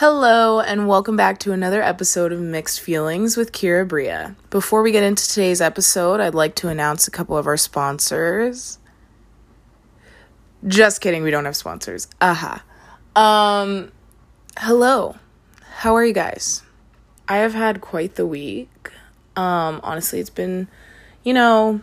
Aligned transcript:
Hello, 0.00 0.60
and 0.60 0.88
welcome 0.88 1.14
back 1.14 1.38
to 1.40 1.52
another 1.52 1.82
episode 1.82 2.32
of 2.32 2.40
Mixed 2.40 2.80
Feelings 2.80 3.36
with 3.36 3.52
Kira 3.52 3.86
Bria. 3.86 4.34
Before 4.48 4.80
we 4.80 4.92
get 4.92 5.02
into 5.02 5.28
today's 5.28 5.60
episode, 5.60 6.20
I'd 6.20 6.34
like 6.34 6.54
to 6.54 6.68
announce 6.68 7.06
a 7.06 7.10
couple 7.10 7.36
of 7.36 7.46
our 7.46 7.58
sponsors. 7.58 8.78
Just 10.66 11.02
kidding, 11.02 11.22
we 11.22 11.30
don't 11.30 11.44
have 11.44 11.54
sponsors. 11.54 12.08
Aha. 12.18 12.64
Um, 13.14 13.92
hello. 14.56 15.16
How 15.80 15.94
are 15.94 16.04
you 16.06 16.14
guys? 16.14 16.62
I 17.28 17.36
have 17.36 17.52
had 17.52 17.82
quite 17.82 18.14
the 18.14 18.26
week. 18.26 18.90
Um, 19.36 19.80
honestly, 19.82 20.18
it's 20.18 20.30
been, 20.30 20.66
you 21.24 21.34
know, 21.34 21.82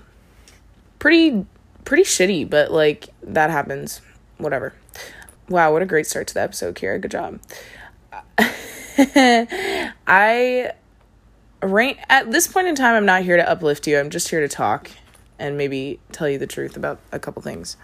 pretty 0.98 1.46
pretty 1.86 2.02
shitty, 2.02 2.50
but 2.50 2.72
like 2.72 3.10
that 3.22 3.52
happens. 3.52 4.02
Whatever. 4.40 4.74
Wow, 5.50 5.72
what 5.72 5.84
a 5.84 5.86
great 5.86 6.08
start 6.08 6.26
to 6.30 6.34
the 6.34 6.42
episode, 6.42 6.74
Kira. 6.74 7.00
Good 7.00 7.12
job. 7.12 7.40
I 10.08 10.72
right 11.62 11.98
at 12.10 12.32
this 12.32 12.48
point 12.48 12.68
in 12.68 12.76
time 12.76 12.96
I'm 12.96 13.06
not 13.06 13.24
here 13.24 13.38
to 13.38 13.50
uplift 13.50 13.88
you. 13.88 14.00
I'm 14.00 14.10
just 14.10 14.30
here 14.30 14.42
to 14.42 14.48
talk 14.48 14.90
and 15.40 15.58
maybe 15.58 16.00
tell 16.12 16.30
you 16.30 16.38
the 16.38 16.48
truth 16.48 16.78
about 16.78 17.00
a 17.12 17.20
couple 17.20 17.42
things. 17.42 17.78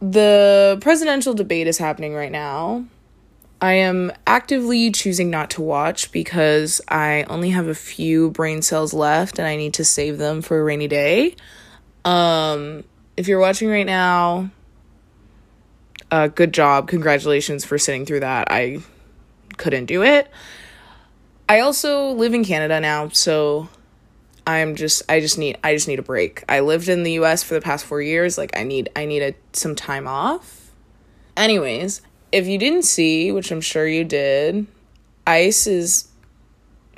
The 0.00 0.78
presidential 0.80 1.34
debate 1.34 1.68
is 1.68 1.78
happening 1.78 2.14
right 2.14 2.32
now. 2.32 2.84
I 3.60 3.74
am 3.74 4.10
actively 4.26 4.90
choosing 4.90 5.30
not 5.30 5.50
to 5.50 5.62
watch 5.62 6.10
because 6.10 6.80
I 6.88 7.24
only 7.28 7.50
have 7.50 7.68
a 7.68 7.74
few 7.74 8.30
brain 8.30 8.62
cells 8.62 8.92
left 8.92 9.38
and 9.38 9.46
I 9.46 9.54
need 9.56 9.74
to 9.74 9.84
save 9.84 10.18
them 10.18 10.42
for 10.42 10.58
a 10.58 10.64
rainy 10.64 10.88
day. 10.88 11.36
Um 12.04 12.84
if 13.16 13.28
you're 13.28 13.38
watching 13.38 13.68
right 13.68 13.86
now, 13.86 14.50
uh 16.10 16.26
good 16.26 16.52
job. 16.52 16.88
Congratulations 16.88 17.64
for 17.64 17.78
sitting 17.78 18.04
through 18.04 18.20
that. 18.20 18.50
I 18.50 18.80
couldn't 19.62 19.86
do 19.86 20.02
it. 20.02 20.28
I 21.48 21.60
also 21.60 22.10
live 22.10 22.34
in 22.34 22.44
Canada 22.44 22.80
now, 22.80 23.08
so 23.08 23.68
I'm 24.46 24.74
just 24.74 25.02
I 25.08 25.20
just 25.20 25.38
need 25.38 25.56
I 25.62 25.74
just 25.74 25.86
need 25.86 26.00
a 26.00 26.02
break. 26.02 26.44
I 26.48 26.60
lived 26.60 26.88
in 26.88 27.04
the 27.04 27.12
US 27.12 27.42
for 27.42 27.54
the 27.54 27.60
past 27.60 27.84
4 27.84 28.02
years, 28.02 28.36
like 28.36 28.56
I 28.56 28.64
need 28.64 28.90
I 28.96 29.06
need 29.06 29.22
a, 29.22 29.34
some 29.52 29.76
time 29.76 30.08
off. 30.08 30.72
Anyways, 31.36 32.02
if 32.32 32.46
you 32.46 32.58
didn't 32.58 32.82
see, 32.82 33.30
which 33.30 33.52
I'm 33.52 33.60
sure 33.60 33.86
you 33.86 34.04
did, 34.04 34.66
ICE 35.26 35.66
is 35.66 36.08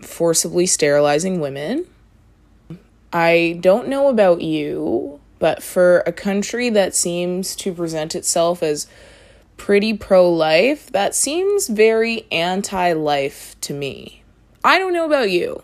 forcibly 0.00 0.66
sterilizing 0.66 1.40
women. 1.40 1.86
I 3.12 3.58
don't 3.60 3.88
know 3.88 4.08
about 4.08 4.40
you, 4.40 5.20
but 5.38 5.62
for 5.62 6.02
a 6.06 6.12
country 6.12 6.70
that 6.70 6.94
seems 6.94 7.54
to 7.56 7.72
present 7.72 8.14
itself 8.14 8.62
as 8.62 8.86
pretty 9.56 9.94
pro 9.94 10.30
life, 10.30 10.90
that 10.92 11.14
seems 11.14 11.68
very 11.68 12.26
anti 12.30 12.92
life 12.92 13.56
to 13.62 13.74
me. 13.74 14.22
I 14.62 14.78
don't 14.78 14.92
know 14.92 15.04
about 15.04 15.30
you, 15.30 15.62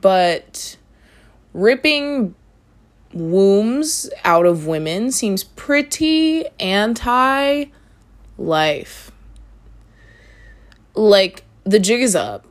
but 0.00 0.76
ripping 1.52 2.34
wombs 3.12 4.10
out 4.24 4.44
of 4.46 4.66
women 4.66 5.12
seems 5.12 5.44
pretty 5.44 6.44
anti 6.58 7.66
life. 8.36 9.10
Like 10.94 11.44
the 11.64 11.78
jig 11.78 12.00
is 12.00 12.14
up. 12.16 12.46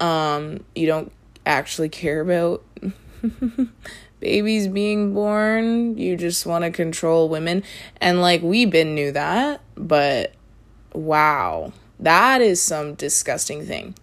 Um 0.00 0.64
you 0.74 0.86
don't 0.86 1.12
actually 1.46 1.88
care 1.88 2.20
about 2.20 2.64
babies 4.24 4.66
being 4.66 5.12
born. 5.12 5.96
You 5.98 6.16
just 6.16 6.46
want 6.46 6.64
to 6.64 6.70
control 6.70 7.28
women. 7.28 7.62
And 8.00 8.20
like 8.20 8.42
we 8.42 8.64
been 8.64 8.94
knew 8.94 9.12
that, 9.12 9.60
but 9.76 10.32
wow. 10.94 11.72
That 12.00 12.40
is 12.40 12.60
some 12.60 12.94
disgusting 12.94 13.64
thing. 13.66 13.94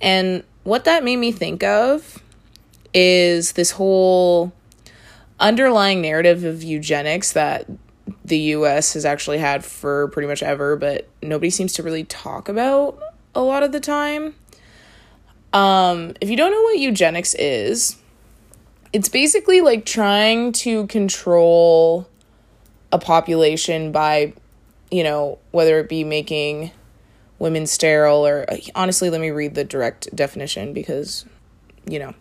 And 0.00 0.42
what 0.64 0.84
that 0.84 1.04
made 1.04 1.16
me 1.16 1.32
think 1.32 1.62
of 1.62 2.22
is 2.92 3.52
this 3.52 3.70
whole 3.70 4.52
underlying 5.38 6.02
narrative 6.02 6.44
of 6.44 6.62
eugenics 6.62 7.32
that 7.32 7.66
the 8.24 8.38
US 8.38 8.94
has 8.94 9.04
actually 9.04 9.38
had 9.38 9.64
for 9.64 10.08
pretty 10.08 10.26
much 10.26 10.42
ever, 10.42 10.76
but 10.76 11.08
nobody 11.22 11.48
seems 11.48 11.72
to 11.74 11.82
really 11.84 12.04
talk 12.04 12.48
about 12.48 12.98
a 13.36 13.40
lot 13.40 13.62
of 13.62 13.70
the 13.70 13.80
time. 13.80 14.34
Um, 15.52 16.14
if 16.20 16.28
you 16.28 16.36
don't 16.36 16.50
know 16.50 16.62
what 16.62 16.78
eugenics 16.78 17.34
is, 17.34 17.96
it's 18.92 19.08
basically 19.08 19.60
like 19.60 19.84
trying 19.84 20.52
to 20.52 20.86
control 20.88 22.08
a 22.92 22.98
population 22.98 23.92
by, 23.92 24.32
you 24.90 25.04
know, 25.04 25.38
whether 25.52 25.78
it 25.78 25.88
be 25.88 26.02
making 26.02 26.72
women 27.38 27.66
sterile 27.66 28.26
or 28.26 28.46
honestly, 28.74 29.10
let 29.10 29.20
me 29.20 29.30
read 29.30 29.54
the 29.54 29.64
direct 29.64 30.14
definition 30.14 30.72
because, 30.72 31.24
you 31.86 31.98
know. 31.98 32.14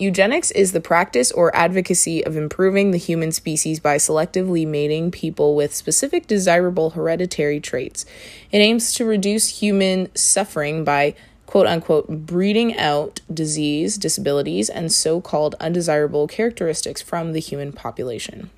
Eugenics 0.00 0.52
is 0.52 0.70
the 0.70 0.80
practice 0.80 1.32
or 1.32 1.54
advocacy 1.56 2.24
of 2.24 2.36
improving 2.36 2.92
the 2.92 2.98
human 2.98 3.32
species 3.32 3.80
by 3.80 3.96
selectively 3.96 4.64
mating 4.64 5.10
people 5.10 5.56
with 5.56 5.74
specific 5.74 6.28
desirable 6.28 6.90
hereditary 6.90 7.58
traits. 7.58 8.06
It 8.52 8.58
aims 8.58 8.94
to 8.94 9.04
reduce 9.04 9.60
human 9.60 10.14
suffering 10.14 10.84
by 10.84 11.16
quote 11.48 11.66
unquote 11.66 12.26
breeding 12.26 12.76
out 12.76 13.22
disease, 13.32 13.96
disabilities, 13.96 14.68
and 14.68 14.92
so 14.92 15.18
called 15.18 15.54
undesirable 15.58 16.28
characteristics 16.28 17.00
from 17.00 17.32
the 17.32 17.40
human 17.40 17.72
population. 17.72 18.50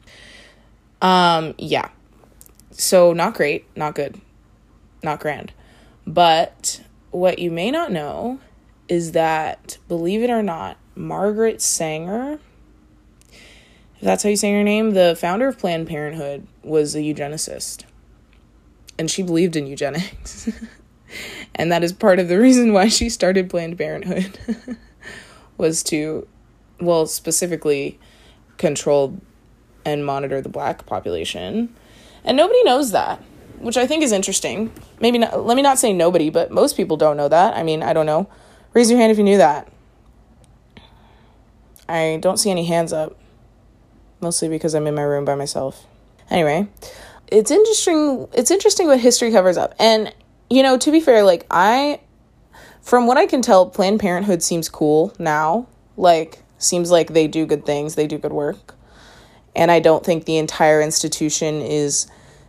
Um, 1.01 1.55
yeah. 1.57 1.91
So, 2.73 3.13
not 3.13 3.35
great, 3.35 3.65
not 3.77 3.95
good, 3.95 4.21
not 5.05 5.21
grand. 5.21 5.53
But 6.05 6.81
what 7.13 7.39
you 7.39 7.53
may 7.53 7.71
not 7.71 7.93
know 7.93 8.41
is 8.89 9.13
that, 9.13 9.79
believe 9.87 10.25
it 10.25 10.31
or 10.31 10.43
not, 10.43 10.77
Margaret 10.97 11.63
Sanger, 11.63 12.41
if 13.31 14.01
that's 14.01 14.25
how 14.25 14.31
you 14.31 14.37
say 14.37 14.53
her 14.53 14.65
name, 14.65 14.91
the 14.93 15.17
founder 15.17 15.47
of 15.47 15.61
Planned 15.61 15.87
Parenthood, 15.87 16.45
was 16.65 16.97
a 16.97 17.01
eugenicist. 17.01 17.85
And 18.99 19.09
she 19.09 19.23
believed 19.23 19.55
in 19.55 19.69
eugenics. 19.69 20.51
and 21.61 21.71
that 21.71 21.85
is 21.85 21.93
part 21.93 22.19
of 22.19 22.29
the 22.29 22.39
reason 22.47 22.73
why 22.73 22.89
she 22.89 23.11
started 23.11 23.51
Planned 23.51 23.77
Parenthood. 23.77 24.39
Was 25.59 25.83
to 25.85 26.27
well 26.81 27.07
specifically 27.07 27.99
control 28.57 29.21
and 29.85 30.07
monitor 30.07 30.41
the 30.41 30.49
black 30.49 30.87
population. 30.87 31.75
And 32.25 32.37
nobody 32.37 32.63
knows 32.65 32.93
that 32.93 33.23
which 33.59 33.77
i 33.77 33.87
think 33.87 34.03
is 34.03 34.11
interesting. 34.11 34.73
Maybe 35.01 35.19
not 35.19 35.45
let 35.45 35.55
me 35.55 35.61
not 35.61 35.79
say 35.79 35.93
nobody 35.93 36.31
but 36.31 36.51
most 36.51 36.79
people 36.79 36.97
don't 36.97 37.19
know 37.19 37.29
that. 37.29 37.55
I 37.55 37.63
mean 37.63 37.83
i 37.83 37.93
don't 37.93 38.07
know. 38.07 38.27
Raise 38.73 38.91
your 38.91 38.99
hand 38.99 39.13
if 39.13 39.19
you 39.19 39.25
knew 39.25 39.37
that. 39.37 39.71
I 41.89 42.19
don't 42.23 42.39
see 42.39 42.51
any 42.51 42.65
hands 42.65 42.93
up 42.93 43.19
mostly 44.23 44.49
because 44.49 44.75
i'm 44.75 44.87
in 44.87 44.95
my 44.95 45.03
room 45.03 45.27
by 45.27 45.35
myself. 45.35 45.87
Anyway 46.31 46.69
it's 47.29 47.51
interesting 47.51 48.29
it's 48.33 48.51
interesting 48.51 48.87
what 48.87 49.01
history 49.01 49.31
covers 49.31 49.59
up. 49.59 49.75
And 49.79 50.15
you 50.51 50.63
know, 50.63 50.77
to 50.77 50.91
be 50.91 51.01
fair, 51.01 51.23
like 51.23 51.47
I 51.51 52.01
from 52.83 53.07
what 53.07 53.17
I 53.17 53.27
can 53.27 53.41
tell, 53.41 53.67
Planned 53.67 54.01
Parenthood 54.01 54.43
seems 54.43 54.69
cool 54.69 55.15
now. 55.19 55.69
Like 55.97 56.43
seems 56.59 56.91
like 56.91 57.13
they 57.13 57.29
do 57.29 57.47
good 57.47 57.65
things, 57.65 57.95
they 57.95 58.07
do 58.07 58.19
good 58.19 58.33
work. 58.33 58.75
And 59.55 59.71
I 59.71 59.81
don't 59.81 60.05
think 60.05 60.25
the 60.25 60.39
entire 60.39 60.81
institution 60.81 61.61
is 61.61 62.07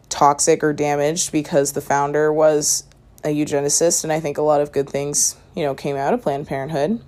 toxic 0.10 0.64
or 0.64 0.74
damaged 0.74 1.32
because 1.32 1.72
the 1.72 1.82
founder 1.82 2.32
was 2.32 2.84
a 3.24 3.30
eugenicist 3.30 4.04
and 4.04 4.12
I 4.12 4.20
think 4.20 4.38
a 4.38 4.42
lot 4.42 4.62
of 4.62 4.72
good 4.72 4.90
things, 4.90 5.36
you 5.56 5.64
know, 5.64 5.74
came 5.74 5.96
out 5.96 6.14
of 6.14 6.22
Planned 6.22 6.48
Parenthood. 6.48 7.02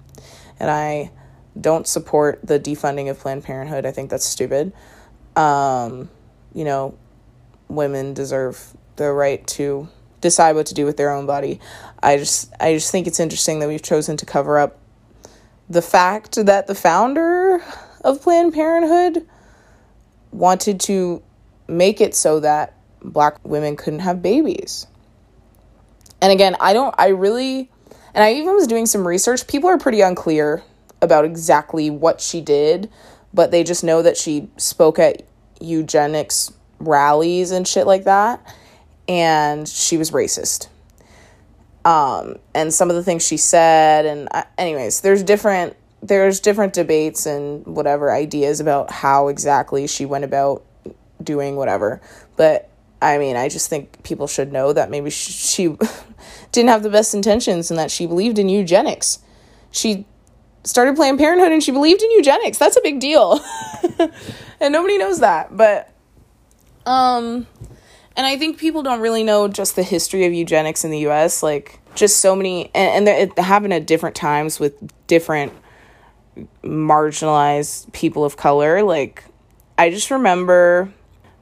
And 0.60 0.72
I 0.72 1.12
don't 1.60 1.88
support 1.88 2.40
the 2.44 2.60
defunding 2.60 3.10
of 3.10 3.20
Planned 3.20 3.44
Parenthood. 3.44 3.86
I 3.86 3.92
think 3.92 4.10
that's 4.10 4.26
stupid. 4.26 4.74
Um, 5.36 6.10
you 6.54 6.64
know, 6.64 6.98
women 7.68 8.14
deserve 8.14 8.76
the 8.96 9.12
right 9.12 9.46
to 9.48 9.88
decide 10.24 10.56
what 10.56 10.66
to 10.68 10.74
do 10.74 10.86
with 10.86 10.98
their 10.98 11.12
own 11.12 11.28
body. 11.28 11.60
I 12.02 12.18
just 12.18 12.52
I 12.60 12.74
just 12.74 12.92
think 12.92 13.06
it's 13.06 13.20
interesting 13.20 13.60
that 13.60 13.68
we've 13.68 13.84
chosen 13.84 14.18
to 14.18 14.26
cover 14.26 14.58
up 14.58 14.80
the 15.70 15.82
fact 15.82 16.44
that 16.46 16.66
the 16.66 16.74
founder 16.74 17.64
of 18.02 18.22
Planned 18.22 18.54
Parenthood 18.54 19.28
wanted 20.32 20.80
to 20.82 21.22
make 21.68 22.02
it 22.02 22.16
so 22.16 22.40
that 22.40 22.74
black 23.04 23.38
women 23.46 23.76
couldn't 23.76 24.00
have 24.00 24.22
babies. 24.22 24.88
And 26.22 26.32
again, 26.32 26.56
I 26.60 26.74
don't 26.74 26.96
I 26.98 27.10
really 27.10 27.70
and 28.16 28.24
I 28.24 28.34
even 28.34 28.56
was 28.56 28.66
doing 28.66 28.88
some 28.88 29.08
research. 29.08 29.46
People 29.48 29.70
are 29.70 29.78
pretty 29.78 30.02
unclear 30.02 30.64
about 31.02 31.26
exactly 31.26 31.90
what 31.90 32.22
she 32.22 32.42
did, 32.42 32.90
but 33.34 33.52
they 33.52 33.64
just 33.64 33.84
know 33.84 34.02
that 34.02 34.18
she 34.18 34.48
spoke 34.58 34.98
at 34.98 35.24
eugenics 35.60 36.52
rallies 36.80 37.52
and 37.52 37.68
shit 37.68 37.86
like 37.86 38.06
that 38.06 38.42
and 39.08 39.68
she 39.68 39.98
was 39.98 40.12
racist. 40.12 40.68
Um, 41.86 42.38
and 42.56 42.74
some 42.74 42.90
of 42.90 42.96
the 42.96 43.04
things 43.04 43.26
she 43.26 43.38
said, 43.38 44.06
and 44.06 44.30
uh, 44.32 44.44
anyways, 44.58 45.02
there's 45.02 45.24
different 45.24 45.76
there's 46.02 46.42
different 46.42 46.74
debates 46.74 47.26
and 47.26 47.66
whatever 47.66 48.12
ideas 48.12 48.60
about 48.60 48.92
how 48.92 49.30
exactly 49.30 49.88
she 49.88 50.06
went 50.06 50.26
about 50.26 50.64
doing 51.24 51.56
whatever. 51.56 52.02
But 52.36 52.70
I 53.02 53.18
mean, 53.18 53.38
I 53.38 53.48
just 53.48 53.70
think 53.70 54.04
people 54.04 54.28
should 54.28 54.52
know 54.52 54.74
that 54.74 54.90
maybe 54.90 55.10
she, 55.10 55.32
she 55.32 55.78
didn't 56.52 56.70
have 56.70 56.84
the 56.84 56.90
best 56.90 57.14
intentions 57.14 57.72
and 57.72 57.80
that 57.80 57.90
she 57.90 58.06
believed 58.06 58.38
in 58.38 58.50
eugenics. 58.50 59.20
She 59.72 60.06
started 60.64 60.96
Planned 60.96 61.20
Parenthood 61.20 61.52
and 61.52 61.64
she 61.64 61.72
believed 61.72 62.02
in 62.02 62.12
eugenics. 62.12 62.58
That's 62.58 62.78
a 62.78 62.82
big 62.82 63.00
deal. 63.00 63.40
and 64.60 64.74
nobody 64.74 64.98
knows 64.98 65.20
that. 65.20 65.56
But 65.56 65.90
um 66.86 67.48
and 68.16 68.26
I 68.26 68.38
think 68.38 68.58
people 68.58 68.84
don't 68.84 69.02
really 69.02 69.24
know 69.24 69.48
just 69.48 69.76
the 69.76 69.84
history 69.84 70.26
of 70.26 70.34
eugenics 70.34 70.84
in 70.84 70.92
the 70.92 71.08
US, 71.08 71.42
like 71.42 71.80
just 71.96 72.20
so 72.20 72.36
many 72.36 72.66
and, 72.74 73.08
and 73.08 73.08
it 73.08 73.40
happened 73.40 73.74
at 73.74 73.86
different 73.86 74.16
times 74.16 74.60
with 74.60 74.74
different 75.08 75.54
marginalized 76.64 77.92
people 77.94 78.24
of 78.24 78.38
color. 78.38 78.84
Like 78.84 79.24
I 79.78 79.90
just 79.90 80.12
remember 80.12 80.92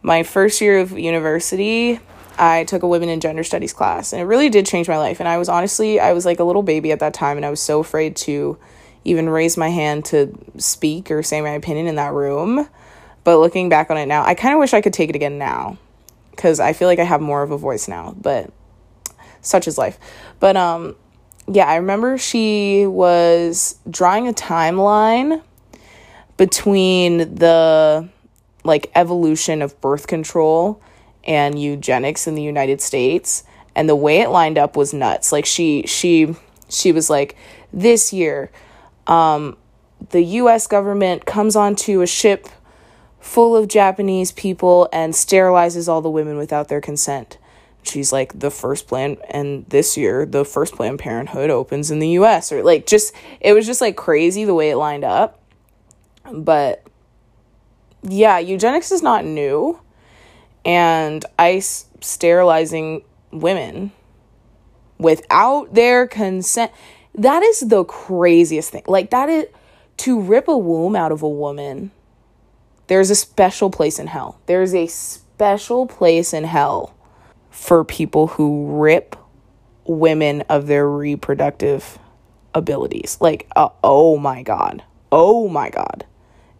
my 0.01 0.23
first 0.23 0.62
year 0.62 0.79
of 0.79 0.97
university, 0.97 2.00
I 2.38 2.63
took 2.63 2.83
a 2.83 2.88
women 2.88 3.09
and 3.09 3.21
gender 3.21 3.44
studies 3.44 3.73
class 3.73 4.13
and 4.13 4.21
it 4.21 4.25
really 4.25 4.50
did 4.50 4.65
change 4.65 4.88
my 4.88 4.97
life. 4.97 5.19
And 5.19 5.27
I 5.27 5.38
was 5.38 5.50
honestly, 5.50 6.00
I 6.00 6.13
was 6.13 6.25
like 6.25 6.39
a 6.39 6.44
little 6.44 6.63
baby 6.63 6.91
at 6.91 7.00
that 7.00 7.13
time 7.13 7.38
and 7.38 7.45
I 7.45 7.50
was 7.50 7.62
so 7.62 7.81
afraid 7.81 8.15
to 8.18 8.57
even 9.03 9.29
raise 9.29 9.57
my 9.57 9.69
hand 9.69 10.06
to 10.06 10.38
speak 10.57 11.12
or 11.12 11.21
say 11.23 11.41
my 11.41 11.50
opinion 11.50 11.88
in 11.88 11.95
that 11.95 12.13
room. 12.13 12.69
But 13.23 13.39
looking 13.39 13.68
back 13.68 13.91
on 13.91 13.97
it 13.97 14.06
now, 14.06 14.23
I 14.23 14.35
kind 14.35 14.53
of 14.53 14.59
wish 14.59 14.73
I 14.73 14.81
could 14.81 14.94
take 14.94 15.09
it 15.09 15.15
again 15.15 15.38
now 15.38 15.77
because 16.42 16.60
I 16.60 16.74
feel 16.74 16.88
like 16.88 16.98
I 16.98 17.04
have 17.04 17.22
more 17.22 17.44
of 17.44 17.52
a 17.52 17.58
voice 17.58 17.88
now, 17.88 18.16
but 18.20 18.50
such 19.42 19.68
is 19.68 19.78
life. 19.78 20.00
But 20.40 20.58
um 20.58 20.96
yeah, 21.48 21.68
I 21.68 21.76
remember 21.76 22.18
she 22.18 22.88
was 22.88 23.78
drawing 23.88 24.28
a 24.28 24.34
timeline 24.34 25.44
between 26.38 27.36
the 27.36 28.10
like 28.64 28.90
evolution 28.96 29.62
of 29.62 29.80
birth 29.82 30.08
control 30.08 30.82
and 31.24 31.62
eugenics 31.62 32.26
in 32.26 32.34
the 32.34 32.42
United 32.42 32.82
States 32.82 33.44
and 33.76 33.88
the 33.88 33.96
way 33.96 34.22
it 34.22 34.30
lined 34.30 34.58
up 34.58 34.76
was 34.76 34.96
nuts. 34.96 35.32
Like 35.32 35.46
she 35.46 35.84
she 35.86 36.36
she 36.70 36.92
was 36.92 37.08
like 37.08 37.36
this 37.72 38.12
year 38.12 38.52
um 39.06 39.58
the 40.10 40.24
US 40.24 40.66
government 40.66 41.28
comes 41.28 41.56
onto 41.56 42.02
a 42.02 42.08
ship 42.08 42.48
full 43.21 43.56
of 43.56 43.68
Japanese 43.68 44.31
people 44.31 44.89
and 44.91 45.13
sterilizes 45.13 45.88
all 45.88 46.01
the 46.01 46.09
women 46.09 46.38
without 46.38 46.68
their 46.68 46.81
consent. 46.81 47.38
She's 47.83 48.12
like 48.12 48.39
the 48.39 48.51
first 48.51 48.88
plan 48.88 49.18
and 49.29 49.65
this 49.68 49.97
year 49.97 50.25
the 50.25 50.45
first 50.45 50.75
planned 50.75 51.00
parenthood 51.00 51.50
opens 51.50 51.89
in 51.89 52.00
the 52.00 52.09
US 52.09 52.51
or 52.51 52.63
like 52.63 52.85
just 52.85 53.13
it 53.39 53.53
was 53.53 53.65
just 53.65 53.81
like 53.81 53.95
crazy 53.95 54.45
the 54.45 54.53
way 54.53 54.69
it 54.69 54.75
lined 54.75 55.03
up. 55.03 55.39
But 56.31 56.85
yeah, 58.03 58.39
eugenics 58.39 58.91
is 58.91 59.01
not 59.01 59.25
new. 59.25 59.79
And 60.63 61.25
ICE 61.39 61.85
sterilizing 62.01 63.03
women 63.31 63.91
without 64.97 65.73
their 65.73 66.07
consent. 66.07 66.71
That 67.15 67.44
is 67.44 67.62
the 67.62 67.83
craziest 67.83 68.71
thing. 68.71 68.83
Like, 68.88 69.09
that 69.09 69.29
is 69.29 69.47
to 69.97 70.19
rip 70.19 70.47
a 70.47 70.57
womb 70.57 70.95
out 70.95 71.12
of 71.12 71.21
a 71.21 71.29
woman. 71.29 71.91
There's 72.92 73.10
a 73.10 73.16
special 73.16 73.70
place 73.70 74.00
in 74.00 74.08
hell. 74.08 74.42
There's 74.48 74.76
a 74.76 74.86
special 74.86 75.88
place 75.88 76.34
in 76.34 76.44
hell 76.44 76.94
for 77.50 77.86
people 77.86 78.28
who 78.28 78.82
rip 78.82 79.16
women 79.86 80.42
of 80.50 80.68
their 80.68 80.90
reproductive 80.90 81.98
abilities. 82.54 83.18
Like, 83.22 83.48
uh, 83.56 83.70
oh 83.82 84.18
my 84.18 84.44
God. 84.44 84.84
Oh 85.10 85.48
my 85.48 85.70
God. 85.70 86.06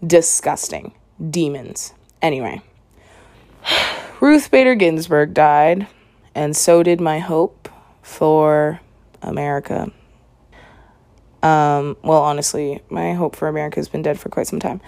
Disgusting 0.07 0.94
demons. 1.30 1.94
Anyway, 2.22 2.62
Ruth 4.22 4.50
Bader 4.50 4.75
Ginsburg 4.75 5.33
died, 5.33 5.86
and 6.33 6.56
so 6.56 6.81
did 6.81 7.01
my 7.01 7.19
hope 7.19 7.68
for 8.01 8.80
America. 9.22 9.92
Um, 11.44 11.98
well, 12.04 12.22
honestly, 12.22 12.81
my 12.89 13.16
hope 13.16 13.36
for 13.36 13.50
America 13.50 13.81
has 13.81 13.89
been 13.89 14.01
dead 14.01 14.18
for 14.18 14.30
quite 14.30 14.48
some 14.48 14.62
time. 14.62 14.80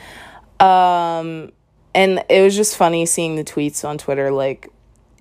Um, 0.63 1.51
and 1.94 2.24
it 2.30 2.42
was 2.42 2.56
just 2.56 2.77
funny 2.77 3.06
seeing 3.06 3.36
the 3.36 3.44
tweets 3.44 3.88
on 3.88 3.98
Twitter 3.98 4.31
like, 4.31 4.69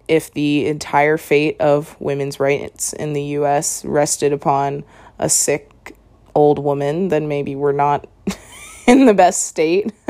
if 0.09 0.33
the 0.33 0.67
entire 0.67 1.17
fate 1.17 1.61
of 1.61 1.97
women's 2.01 2.39
rights 2.39 2.93
in 2.93 3.13
the 3.13 3.23
US 3.39 3.85
rested 3.85 4.33
upon 4.33 4.85
a 5.19 5.29
sick 5.29 5.97
old 6.35 6.59
woman, 6.59 7.09
then 7.09 7.29
maybe 7.29 7.55
we're 7.55 7.73
not 7.73 8.07
in 8.87 9.07
the 9.07 9.15
best 9.15 9.47
state. 9.47 9.93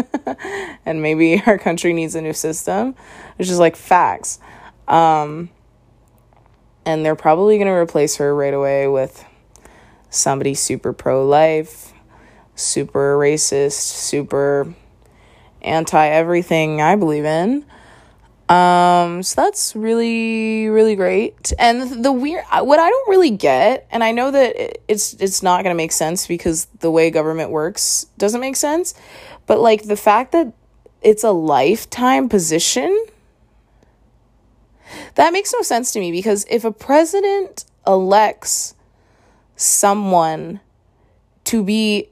And 0.84 1.00
maybe 1.00 1.40
our 1.46 1.58
country 1.58 1.92
needs 1.92 2.16
a 2.16 2.20
new 2.20 2.32
system. 2.32 2.96
Which 3.36 3.48
is 3.48 3.58
like 3.58 3.76
facts. 3.76 4.40
Um, 4.88 5.50
and 6.84 7.04
they're 7.04 7.14
probably 7.14 7.56
going 7.56 7.68
to 7.68 7.72
replace 7.72 8.16
her 8.16 8.34
right 8.34 8.52
away 8.52 8.88
with 8.88 9.24
somebody 10.10 10.54
super 10.54 10.92
pro-life 10.92 11.92
super 12.54 13.16
racist 13.16 13.72
super 13.72 14.74
anti 15.62 16.06
everything 16.08 16.80
i 16.80 16.96
believe 16.96 17.24
in 17.24 17.64
um, 18.52 19.22
so 19.22 19.40
that's 19.40 19.74
really, 19.74 20.68
really 20.68 20.94
great. 20.94 21.54
And 21.58 22.04
the 22.04 22.12
weird, 22.12 22.44
what 22.50 22.78
I 22.78 22.90
don't 22.90 23.08
really 23.08 23.30
get, 23.30 23.86
and 23.90 24.04
I 24.04 24.12
know 24.12 24.30
that 24.30 24.78
it's 24.88 25.14
it's 25.14 25.42
not 25.42 25.62
gonna 25.62 25.74
make 25.74 25.92
sense 25.92 26.26
because 26.26 26.66
the 26.80 26.90
way 26.90 27.10
government 27.10 27.50
works 27.50 28.06
doesn't 28.18 28.42
make 28.42 28.56
sense, 28.56 28.92
but 29.46 29.58
like 29.58 29.84
the 29.84 29.96
fact 29.96 30.32
that 30.32 30.52
it's 31.00 31.24
a 31.24 31.30
lifetime 31.30 32.28
position, 32.28 33.06
that 35.14 35.32
makes 35.32 35.52
no 35.54 35.62
sense 35.62 35.90
to 35.92 36.00
me 36.00 36.12
because 36.12 36.44
if 36.50 36.64
a 36.64 36.72
president 36.72 37.64
elects 37.86 38.74
someone 39.56 40.60
to 41.44 41.64
be 41.64 42.10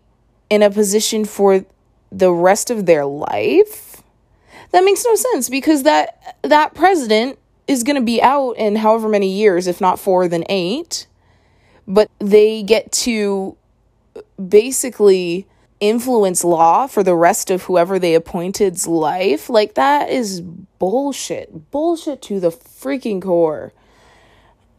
in 0.49 0.63
a 0.63 0.71
position 0.71 1.27
for 1.27 1.67
the 2.11 2.33
rest 2.33 2.71
of 2.71 2.87
their 2.87 3.05
life? 3.05 4.03
That 4.73 4.85
makes 4.85 5.05
no 5.05 5.15
sense 5.15 5.49
because 5.49 5.83
that 5.83 6.37
that 6.43 6.75
president 6.75 7.39
is 7.67 7.83
going 7.83 7.97
to 7.97 8.03
be 8.03 8.23
out 8.23 8.53
in 8.53 8.77
however 8.77 9.09
many 9.09 9.31
years 9.33 9.67
if 9.67 9.81
not 9.81 9.99
four 9.99 10.29
than 10.29 10.45
eight. 10.49 11.07
But 11.87 12.11
they 12.19 12.63
get 12.63 12.93
to 12.93 13.57
basically 14.49 15.47
influence 15.81 16.45
law 16.45 16.87
for 16.87 17.03
the 17.03 17.15
rest 17.15 17.51
of 17.51 17.63
whoever 17.63 17.99
they 17.99 18.15
appointed's 18.15 18.87
life. 18.87 19.49
Like 19.49 19.75
that 19.75 20.11
is 20.11 20.41
bullshit. 20.41 21.71
Bullshit 21.71 22.23
to 22.23 22.39
the 22.39 22.51
freaking 22.51 23.23
core. 23.23 23.73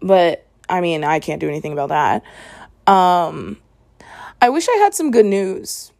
But 0.01 0.45
i 0.69 0.79
mean 0.79 1.03
i 1.03 1.19
can't 1.19 1.41
do 1.41 1.49
anything 1.49 1.73
about 1.73 1.89
that. 1.89 2.23
Um 2.91 3.57
i 4.41 4.49
wish 4.49 4.67
i 4.69 4.77
had 4.77 4.93
some 4.93 5.11
good 5.11 5.25
news 5.25 5.91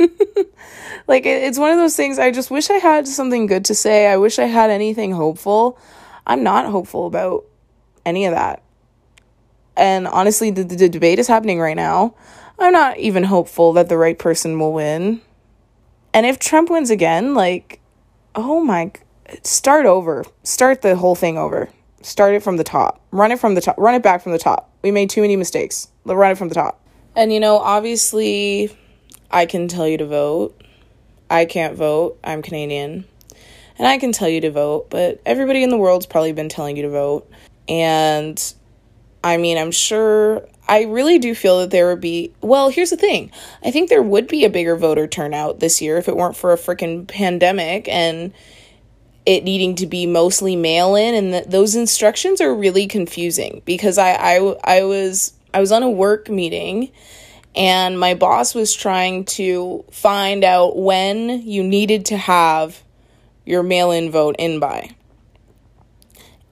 like 1.06 1.26
it, 1.26 1.42
it's 1.42 1.58
one 1.58 1.70
of 1.70 1.78
those 1.78 1.96
things 1.96 2.18
I 2.18 2.30
just 2.30 2.50
wish 2.50 2.70
I 2.70 2.74
had 2.74 3.06
something 3.06 3.46
good 3.46 3.64
to 3.66 3.74
say. 3.74 4.06
I 4.06 4.16
wish 4.16 4.38
I 4.38 4.44
had 4.44 4.70
anything 4.70 5.12
hopeful. 5.12 5.78
I'm 6.26 6.42
not 6.42 6.66
hopeful 6.66 7.06
about 7.06 7.44
any 8.04 8.24
of 8.26 8.32
that. 8.32 8.62
And 9.76 10.06
honestly, 10.06 10.50
the, 10.50 10.64
the 10.64 10.88
debate 10.88 11.18
is 11.18 11.28
happening 11.28 11.60
right 11.60 11.76
now. 11.76 12.14
I'm 12.58 12.72
not 12.72 12.98
even 12.98 13.24
hopeful 13.24 13.72
that 13.74 13.88
the 13.88 13.96
right 13.96 14.18
person 14.18 14.58
will 14.58 14.72
win. 14.72 15.22
And 16.12 16.26
if 16.26 16.38
Trump 16.38 16.70
wins 16.70 16.90
again, 16.90 17.34
like, 17.34 17.80
oh 18.34 18.60
my, 18.60 18.92
start 19.42 19.86
over. 19.86 20.24
Start 20.42 20.82
the 20.82 20.96
whole 20.96 21.14
thing 21.14 21.38
over. 21.38 21.70
Start 22.02 22.34
it 22.34 22.42
from 22.42 22.56
the 22.56 22.64
top. 22.64 23.00
Run 23.10 23.32
it 23.32 23.38
from 23.38 23.54
the 23.54 23.60
top. 23.60 23.76
Run 23.78 23.94
it 23.94 24.02
back 24.02 24.22
from 24.22 24.32
the 24.32 24.38
top. 24.38 24.70
We 24.82 24.90
made 24.90 25.10
too 25.10 25.20
many 25.20 25.36
mistakes. 25.36 25.88
Run 26.04 26.32
it 26.32 26.38
from 26.38 26.48
the 26.48 26.54
top. 26.54 26.80
And 27.16 27.32
you 27.32 27.40
know, 27.40 27.58
obviously, 27.58 28.76
I 29.30 29.46
can 29.46 29.68
tell 29.68 29.86
you 29.86 29.98
to 29.98 30.06
vote. 30.06 30.60
I 31.28 31.44
can't 31.44 31.76
vote. 31.76 32.18
I'm 32.24 32.42
Canadian. 32.42 33.04
And 33.78 33.86
I 33.86 33.98
can 33.98 34.12
tell 34.12 34.28
you 34.28 34.40
to 34.42 34.50
vote, 34.50 34.90
but 34.90 35.22
everybody 35.24 35.62
in 35.62 35.70
the 35.70 35.76
world's 35.78 36.04
probably 36.04 36.32
been 36.32 36.48
telling 36.48 36.76
you 36.76 36.82
to 36.82 36.90
vote. 36.90 37.30
And 37.68 38.54
I 39.24 39.36
mean, 39.36 39.56
I'm 39.56 39.70
sure 39.70 40.46
I 40.68 40.82
really 40.82 41.18
do 41.18 41.34
feel 41.34 41.60
that 41.60 41.70
there 41.70 41.88
would 41.88 42.00
be. 42.00 42.32
Well, 42.42 42.68
here's 42.68 42.90
the 42.90 42.96
thing 42.96 43.30
I 43.64 43.70
think 43.70 43.88
there 43.88 44.02
would 44.02 44.28
be 44.28 44.44
a 44.44 44.50
bigger 44.50 44.76
voter 44.76 45.06
turnout 45.06 45.60
this 45.60 45.80
year 45.80 45.96
if 45.96 46.08
it 46.08 46.16
weren't 46.16 46.36
for 46.36 46.52
a 46.52 46.58
freaking 46.58 47.06
pandemic 47.06 47.88
and 47.88 48.32
it 49.24 49.44
needing 49.44 49.76
to 49.76 49.86
be 49.86 50.06
mostly 50.06 50.56
mail 50.56 50.94
in. 50.94 51.14
And 51.14 51.32
th- 51.32 51.44
those 51.46 51.74
instructions 51.74 52.40
are 52.40 52.54
really 52.54 52.86
confusing 52.86 53.62
because 53.64 53.98
I, 53.98 54.12
I, 54.12 54.56
I 54.64 54.84
was. 54.84 55.34
I 55.52 55.58
was 55.58 55.72
on 55.72 55.82
a 55.82 55.90
work 55.90 56.28
meeting 56.28 56.92
and 57.54 57.98
my 57.98 58.14
boss 58.14 58.54
was 58.54 58.74
trying 58.74 59.24
to 59.24 59.84
find 59.90 60.44
out 60.44 60.76
when 60.76 61.42
you 61.42 61.62
needed 61.62 62.06
to 62.06 62.16
have 62.16 62.82
your 63.44 63.62
mail 63.62 63.90
in 63.90 64.10
vote 64.10 64.36
in 64.38 64.60
by. 64.60 64.90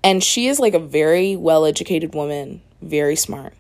And 0.03 0.23
she 0.23 0.49
is 0.49 0.59
like 0.59 0.75
a 0.75 0.79
very 0.79 1.37
well 1.37 1.65
educated 1.65 2.15
woman, 2.15 2.63
very 2.83 3.17
smart. 3.17 3.55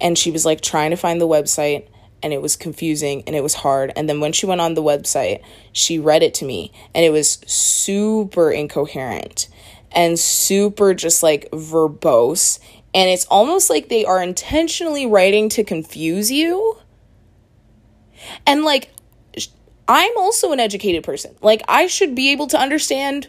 And 0.00 0.18
she 0.18 0.30
was 0.30 0.44
like 0.44 0.60
trying 0.60 0.90
to 0.90 0.96
find 0.96 1.20
the 1.20 1.28
website 1.28 1.86
and 2.22 2.32
it 2.32 2.42
was 2.42 2.56
confusing 2.56 3.22
and 3.26 3.34
it 3.34 3.42
was 3.42 3.54
hard. 3.54 3.92
And 3.96 4.08
then 4.08 4.20
when 4.20 4.32
she 4.32 4.46
went 4.46 4.60
on 4.60 4.74
the 4.74 4.82
website, 4.82 5.42
she 5.72 5.98
read 5.98 6.22
it 6.22 6.34
to 6.34 6.44
me 6.44 6.72
and 6.94 7.04
it 7.04 7.10
was 7.10 7.38
super 7.46 8.50
incoherent. 8.50 9.48
and 9.92 10.18
super 10.18 10.94
just 10.94 11.22
like 11.22 11.50
verbose. 11.50 12.58
And 12.92 13.08
it's 13.08 13.24
almost 13.26 13.70
like 13.70 13.88
they 13.88 14.04
are 14.04 14.22
intentionally 14.22 15.06
writing 15.06 15.48
to 15.50 15.64
confuse 15.64 16.30
you. 16.30 16.78
And 18.46 18.64
like, 18.64 18.90
I'm 19.86 20.16
also 20.16 20.52
an 20.52 20.60
educated 20.60 21.02
person. 21.04 21.34
Like, 21.42 21.62
I 21.68 21.86
should 21.86 22.14
be 22.14 22.30
able 22.30 22.46
to 22.48 22.58
understand 22.58 23.28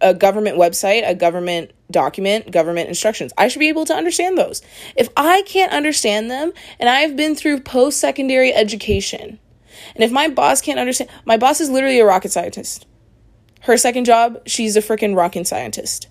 a 0.00 0.14
government 0.14 0.58
website, 0.58 1.08
a 1.08 1.14
government 1.14 1.72
document, 1.90 2.50
government 2.50 2.88
instructions. 2.88 3.32
I 3.38 3.48
should 3.48 3.60
be 3.60 3.68
able 3.68 3.86
to 3.86 3.94
understand 3.94 4.38
those. 4.38 4.62
If 4.96 5.08
I 5.16 5.42
can't 5.42 5.72
understand 5.72 6.30
them, 6.30 6.52
and 6.78 6.88
I've 6.88 7.16
been 7.16 7.34
through 7.34 7.60
post 7.60 8.00
secondary 8.00 8.52
education, 8.52 9.38
and 9.94 10.04
if 10.04 10.12
my 10.12 10.28
boss 10.28 10.60
can't 10.60 10.78
understand, 10.78 11.10
my 11.24 11.36
boss 11.36 11.60
is 11.60 11.70
literally 11.70 12.00
a 12.00 12.06
rocket 12.06 12.32
scientist. 12.32 12.86
Her 13.62 13.76
second 13.76 14.04
job, 14.04 14.40
she's 14.46 14.76
a 14.76 14.82
freaking 14.82 15.16
rocket 15.16 15.46
scientist. 15.46 16.08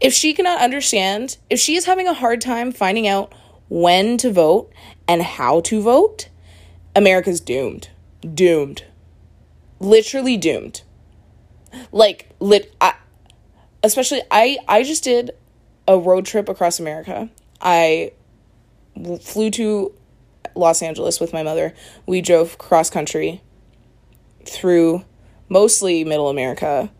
If 0.00 0.12
she 0.12 0.32
cannot 0.34 0.60
understand, 0.60 1.38
if 1.50 1.58
she 1.58 1.76
is 1.76 1.86
having 1.86 2.06
a 2.06 2.14
hard 2.14 2.40
time 2.40 2.72
finding 2.72 3.06
out 3.06 3.32
when 3.68 4.16
to 4.18 4.32
vote 4.32 4.72
and 5.06 5.22
how 5.22 5.60
to 5.62 5.80
vote, 5.80 6.28
America's 6.94 7.40
doomed. 7.40 7.90
Doomed. 8.34 8.84
Literally 9.78 10.36
doomed. 10.36 10.82
Like 11.92 12.30
lit 12.40 12.74
I 12.80 12.94
especially 13.82 14.22
I 14.30 14.58
I 14.66 14.82
just 14.82 15.04
did 15.04 15.32
a 15.86 15.98
road 15.98 16.26
trip 16.26 16.48
across 16.48 16.80
America. 16.80 17.28
I 17.60 18.12
flew 19.20 19.50
to 19.52 19.94
Los 20.54 20.82
Angeles 20.82 21.20
with 21.20 21.32
my 21.32 21.42
mother. 21.42 21.74
We 22.06 22.20
drove 22.20 22.58
cross 22.58 22.90
country 22.90 23.42
through 24.44 25.04
mostly 25.48 26.04
middle 26.04 26.28
America, 26.28 26.90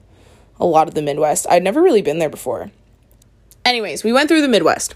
a 0.61 0.67
lot 0.67 0.89
of 0.89 0.95
the 0.95 1.03
Midwest. 1.03 1.47
I'd 1.49 1.63
never 1.63 1.83
really 1.83 2.03
been 2.03 2.19
there 2.19 2.29
before. 2.29 2.71
Anyways, 3.65 4.05
we 4.05 4.13
went 4.13 4.29
through 4.29 4.43
the 4.43 4.49
Midwest. 4.49 4.95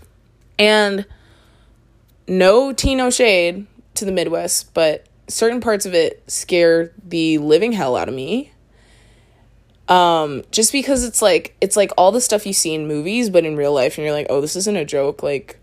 And 0.59 1.07
no 2.28 2.73
tea, 2.73 2.95
no 2.95 3.11
shade 3.11 3.66
to 3.95 4.04
the 4.04 4.12
Midwest, 4.12 4.73
but 4.75 5.07
certain 5.28 5.61
parts 5.61 5.87
of 5.87 5.95
it 5.95 6.23
scare 6.31 6.92
the 7.07 7.38
living 7.38 7.73
hell 7.73 7.97
out 7.97 8.09
of 8.09 8.14
me. 8.14 8.52
Um, 9.88 10.45
just 10.50 10.73
because 10.73 11.04
it's 11.04 11.21
like 11.21 11.57
it's 11.61 11.76
like 11.76 11.90
all 11.99 12.12
the 12.12 12.21
stuff 12.21 12.47
you 12.47 12.52
see 12.52 12.75
in 12.75 12.87
movies, 12.87 13.28
but 13.31 13.45
in 13.45 13.57
real 13.57 13.75
life, 13.75 13.99
and 13.99 14.04
you're 14.04 14.14
like, 14.14 14.28
oh, 14.31 14.40
this 14.40 14.57
isn't 14.57 14.76
a 14.76 14.85
joke. 14.85 15.23
Like 15.23 15.59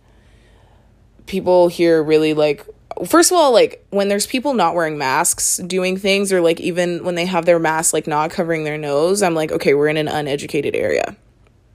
people 1.25 1.67
here 1.67 2.03
really 2.03 2.33
like 2.33 2.67
first 3.05 3.31
of 3.31 3.37
all, 3.37 3.51
like 3.51 3.85
when 3.89 4.07
there's 4.07 4.27
people 4.27 4.53
not 4.53 4.75
wearing 4.75 4.97
masks 4.97 5.57
doing 5.57 5.97
things, 5.97 6.31
or 6.33 6.41
like 6.41 6.59
even 6.59 7.03
when 7.03 7.15
they 7.15 7.25
have 7.25 7.45
their 7.45 7.59
mask 7.59 7.93
like 7.93 8.07
not 8.07 8.31
covering 8.31 8.63
their 8.63 8.77
nose, 8.77 9.21
I'm 9.21 9.35
like, 9.35 9.51
okay, 9.51 9.73
we're 9.73 9.87
in 9.87 9.97
an 9.97 10.07
uneducated 10.07 10.75
area. 10.75 11.15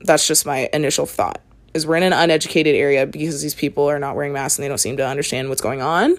That's 0.00 0.26
just 0.26 0.44
my 0.44 0.68
initial 0.72 1.06
thought. 1.06 1.40
Is 1.72 1.86
we're 1.86 1.96
in 1.96 2.02
an 2.04 2.12
uneducated 2.12 2.76
area 2.76 3.06
because 3.06 3.42
these 3.42 3.54
people 3.54 3.88
are 3.90 3.98
not 3.98 4.14
wearing 4.14 4.32
masks 4.32 4.58
and 4.58 4.64
they 4.64 4.68
don't 4.68 4.78
seem 4.78 4.96
to 4.98 5.06
understand 5.06 5.48
what's 5.48 5.62
going 5.62 5.82
on 5.82 6.16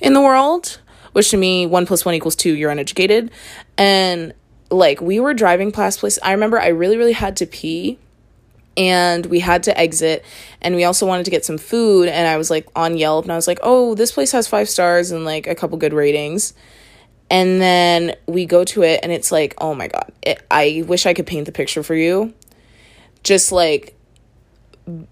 in 0.00 0.14
the 0.14 0.20
world. 0.20 0.80
Which 1.12 1.30
to 1.30 1.36
me, 1.36 1.66
one 1.66 1.86
plus 1.86 2.04
one 2.04 2.14
equals 2.14 2.36
two. 2.36 2.54
You're 2.54 2.70
uneducated, 2.70 3.30
and 3.78 4.34
like 4.70 5.00
we 5.00 5.18
were 5.18 5.34
driving 5.34 5.72
past 5.72 6.00
places. 6.00 6.18
I 6.22 6.32
remember 6.32 6.60
I 6.60 6.68
really, 6.68 6.96
really 6.96 7.12
had 7.12 7.36
to 7.38 7.46
pee 7.46 7.98
and 8.76 9.26
we 9.26 9.40
had 9.40 9.62
to 9.62 9.78
exit 9.78 10.24
and 10.60 10.74
we 10.74 10.84
also 10.84 11.06
wanted 11.06 11.24
to 11.24 11.30
get 11.30 11.44
some 11.44 11.58
food 11.58 12.08
and 12.08 12.28
i 12.28 12.36
was 12.36 12.50
like 12.50 12.66
on 12.76 12.96
yelp 12.96 13.24
and 13.24 13.32
i 13.32 13.36
was 13.36 13.46
like 13.46 13.58
oh 13.62 13.94
this 13.94 14.12
place 14.12 14.32
has 14.32 14.46
five 14.46 14.68
stars 14.68 15.10
and 15.10 15.24
like 15.24 15.46
a 15.46 15.54
couple 15.54 15.78
good 15.78 15.92
ratings. 15.92 16.54
And 17.28 17.60
then 17.60 18.14
we 18.26 18.46
go 18.46 18.64
to 18.64 18.84
it 18.84 19.00
and 19.02 19.10
it's 19.10 19.32
like 19.32 19.54
oh 19.58 19.74
my 19.74 19.88
god 19.88 20.12
it, 20.22 20.44
i 20.50 20.84
wish 20.86 21.06
i 21.06 21.14
could 21.14 21.26
paint 21.26 21.46
the 21.46 21.52
picture 21.52 21.82
for 21.82 21.94
you. 21.94 22.32
Just 23.24 23.50
like 23.50 23.96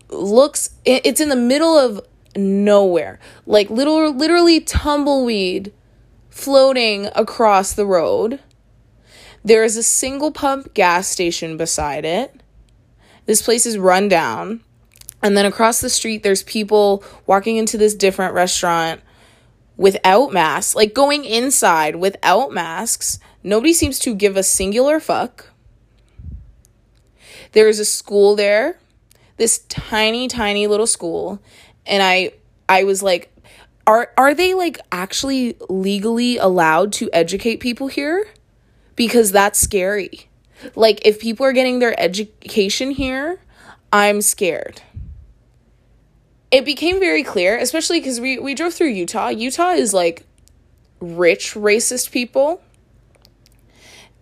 looks 0.09 0.71
it, 0.85 1.05
it's 1.05 1.21
in 1.21 1.29
the 1.29 1.37
middle 1.37 1.77
of 1.77 2.01
nowhere. 2.37 3.19
Like 3.47 3.69
little 3.69 4.13
literally 4.13 4.61
tumbleweed 4.61 5.73
floating 6.31 7.09
across 7.17 7.73
the 7.73 7.87
road. 7.87 8.39
There 9.45 9.65
is 9.65 9.77
a 9.77 9.83
single 9.83 10.31
pump 10.31 10.73
gas 10.73 11.09
station 11.09 11.57
beside 11.57 12.05
it 12.05 12.41
this 13.27 13.43
place 13.43 13.67
is 13.67 13.79
run 13.79 14.09
down. 14.09 14.61
And 15.23 15.37
then 15.37 15.47
across 15.47 15.81
the 15.81 15.89
street, 15.89 16.23
there's 16.23 16.43
people 16.43 17.03
walking 17.27 17.57
into 17.57 17.79
this 17.79 17.95
different 17.95 18.35
restaurant 18.35 19.01
without 19.77 20.33
masks, 20.33 20.75
like 20.75 20.95
going 20.95 21.25
inside 21.25 21.97
without 21.97 22.53
masks. 22.53 23.19
Nobody 23.43 23.73
seems 23.73 23.99
to 24.01 24.15
give 24.15 24.37
a 24.37 24.43
singular 24.43 25.01
fuck. 25.01 25.51
There 27.53 27.69
is 27.69 27.79
a 27.79 27.85
school 27.85 28.37
there, 28.37 28.79
this 29.37 29.61
tiny, 29.69 30.29
tiny 30.29 30.67
little 30.67 30.87
school. 30.87 31.41
And 31.87 32.03
I, 32.03 32.33
I 32.69 32.85
was 32.85 33.03
like, 33.03 33.31
are, 33.87 34.13
are 34.17 34.35
they 34.35 34.55
like 34.55 34.79
actually 34.93 35.57
legally 35.69 36.37
allowed 36.37 36.93
to 36.95 37.11
educate 37.13 37.61
people 37.61 37.89
here? 37.89 38.27
Because 38.97 39.33
that's 39.33 39.59
scary. 39.59 40.29
Like, 40.75 41.07
if 41.07 41.19
people 41.19 41.47
are 41.47 41.53
getting 41.53 41.79
their 41.79 41.99
education 42.01 42.91
here, 42.91 43.41
I'm 43.93 44.23
scared. 44.23 44.83
It 46.51 46.65
became 46.65 47.01
very 47.01 47.23
clear, 47.23 47.57
especially 47.59 48.01
because 48.01 48.21
we, 48.21 48.39
we 48.39 48.55
drove 48.55 48.75
through 48.75 48.89
Utah. 48.89 49.29
Utah 49.29 49.71
is 49.71 49.93
like 49.93 50.27
rich 51.01 51.55
racist 51.55 52.11
people. 52.11 52.63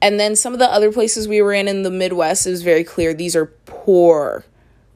And 0.01 0.19
then 0.19 0.35
some 0.35 0.53
of 0.53 0.59
the 0.59 0.71
other 0.71 0.91
places 0.91 1.29
we 1.29 1.41
were 1.43 1.53
in 1.53 1.69
in 1.69 1.83
the 1.83 1.91
Midwest, 1.91 2.47
it 2.47 2.51
was 2.51 2.63
very 2.63 2.85
clear 2.85 3.15
these 3.15 3.37
are 3.37 3.47
poor 3.67 4.45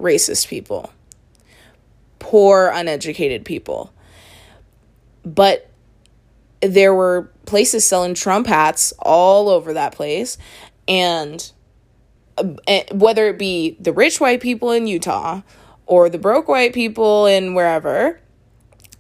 racist 0.01 0.49
people, 0.49 0.93
poor, 2.19 2.71
uneducated 2.75 3.45
people. 3.45 3.93
But 5.25 5.71
there 6.61 6.95
were 6.95 7.31
places 7.45 7.85
selling 7.85 8.15
Trump 8.15 8.47
hats 8.47 8.93
all 8.99 9.49
over 9.49 9.73
that 9.73 9.95
place 9.95 10.37
and 10.89 11.53
uh, 12.39 12.81
whether 12.93 13.29
it 13.29 13.39
be 13.39 13.77
the 13.81 13.93
rich 13.93 14.21
white 14.21 14.41
people 14.41 14.71
in 14.71 14.87
Utah 14.87 15.43
or 15.87 16.09
the 16.09 16.19
broke 16.19 16.49
white 16.49 16.73
people 16.73 17.27
in 17.27 17.55
wherever, 17.55 18.21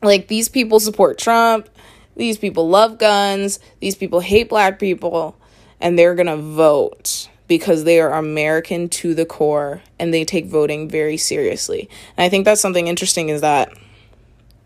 like 0.02 0.28
these 0.28 0.48
people 0.48 0.80
support 0.80 1.18
Trump, 1.18 1.68
these 2.16 2.38
people 2.38 2.68
love 2.68 2.98
guns, 2.98 3.58
these 3.80 3.94
people 3.94 4.20
hate 4.20 4.48
black 4.48 4.78
people, 4.78 5.36
and 5.80 5.98
they're 5.98 6.14
gonna 6.14 6.36
vote 6.36 7.28
because 7.48 7.84
they 7.84 8.00
are 8.00 8.12
American 8.14 8.88
to 8.88 9.14
the 9.14 9.26
core 9.26 9.82
and 9.98 10.12
they 10.12 10.24
take 10.24 10.46
voting 10.46 10.88
very 10.88 11.16
seriously. 11.16 11.88
And 12.16 12.24
I 12.24 12.28
think 12.28 12.44
that's 12.44 12.60
something 12.60 12.86
interesting 12.86 13.28
is 13.28 13.40
that, 13.40 13.72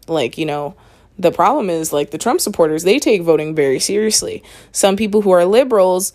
like, 0.06 0.38
you 0.38 0.46
know, 0.46 0.74
the 1.18 1.30
problem 1.30 1.68
is 1.68 1.92
like 1.92 2.10
the 2.10 2.18
Trump 2.18 2.40
supporters, 2.40 2.84
they 2.84 2.98
take 2.98 3.22
voting 3.22 3.54
very 3.54 3.78
seriously. 3.78 4.42
Some 4.72 4.96
people 4.96 5.20
who 5.22 5.30
are 5.30 5.44
liberals, 5.44 6.12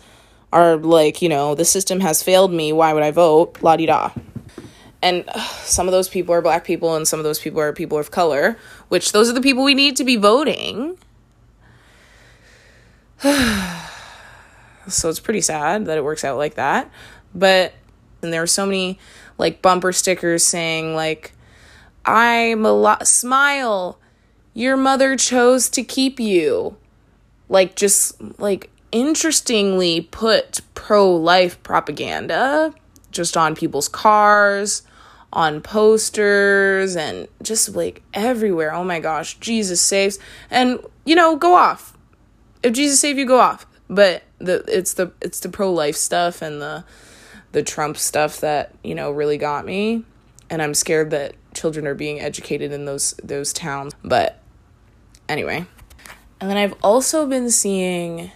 are 0.56 0.76
like, 0.78 1.20
you 1.20 1.28
know, 1.28 1.54
the 1.54 1.66
system 1.66 2.00
has 2.00 2.22
failed 2.22 2.50
me. 2.50 2.72
Why 2.72 2.94
would 2.94 3.02
I 3.02 3.10
vote? 3.10 3.58
La 3.60 3.76
di 3.76 3.84
da. 3.84 4.10
And 5.02 5.28
some 5.60 5.86
of 5.86 5.92
those 5.92 6.08
people 6.08 6.34
are 6.34 6.40
black 6.40 6.64
people, 6.64 6.96
and 6.96 7.06
some 7.06 7.20
of 7.20 7.24
those 7.24 7.38
people 7.38 7.60
are 7.60 7.74
people 7.74 7.98
of 7.98 8.10
color, 8.10 8.56
which 8.88 9.12
those 9.12 9.28
are 9.28 9.34
the 9.34 9.42
people 9.42 9.62
we 9.64 9.74
need 9.74 9.96
to 9.96 10.04
be 10.04 10.16
voting. 10.16 10.96
so 13.22 15.10
it's 15.10 15.20
pretty 15.20 15.42
sad 15.42 15.84
that 15.84 15.98
it 15.98 16.04
works 16.04 16.24
out 16.24 16.38
like 16.38 16.54
that. 16.54 16.90
But, 17.34 17.74
and 18.22 18.32
there 18.32 18.40
were 18.40 18.46
so 18.46 18.64
many 18.64 18.98
like 19.36 19.60
bumper 19.60 19.92
stickers 19.92 20.42
saying, 20.42 20.94
like, 20.94 21.34
I'm 22.06 22.64
a 22.64 22.72
lot, 22.72 23.06
smile, 23.06 23.98
your 24.54 24.78
mother 24.78 25.16
chose 25.16 25.68
to 25.68 25.84
keep 25.84 26.18
you. 26.18 26.78
Like, 27.50 27.76
just 27.76 28.18
like 28.40 28.70
interestingly 28.92 30.00
put 30.00 30.60
pro 30.74 31.14
life 31.14 31.62
propaganda 31.62 32.74
just 33.10 33.36
on 33.36 33.54
people's 33.54 33.88
cars, 33.88 34.82
on 35.32 35.60
posters, 35.60 36.96
and 36.96 37.28
just 37.42 37.74
like 37.74 38.02
everywhere. 38.14 38.72
Oh 38.72 38.84
my 38.84 39.00
gosh, 39.00 39.38
Jesus 39.38 39.80
saves. 39.80 40.18
And 40.50 40.80
you 41.04 41.14
know, 41.14 41.36
go 41.36 41.54
off. 41.54 41.96
If 42.62 42.72
Jesus 42.74 43.00
saved 43.00 43.18
you, 43.18 43.26
go 43.26 43.40
off. 43.40 43.66
But 43.88 44.22
the 44.38 44.64
it's 44.68 44.94
the 44.94 45.12
it's 45.20 45.40
the 45.40 45.48
pro 45.48 45.72
life 45.72 45.96
stuff 45.96 46.42
and 46.42 46.60
the 46.60 46.84
the 47.52 47.62
Trump 47.62 47.96
stuff 47.96 48.40
that, 48.40 48.74
you 48.84 48.94
know, 48.94 49.10
really 49.10 49.38
got 49.38 49.64
me. 49.64 50.04
And 50.50 50.60
I'm 50.60 50.74
scared 50.74 51.10
that 51.10 51.34
children 51.54 51.86
are 51.86 51.94
being 51.94 52.20
educated 52.20 52.70
in 52.72 52.84
those 52.84 53.14
those 53.22 53.52
towns. 53.52 53.94
But 54.04 54.40
anyway. 55.28 55.66
And 56.38 56.50
then 56.50 56.58
I've 56.58 56.74
also 56.82 57.26
been 57.26 57.50
seeing 57.50 58.30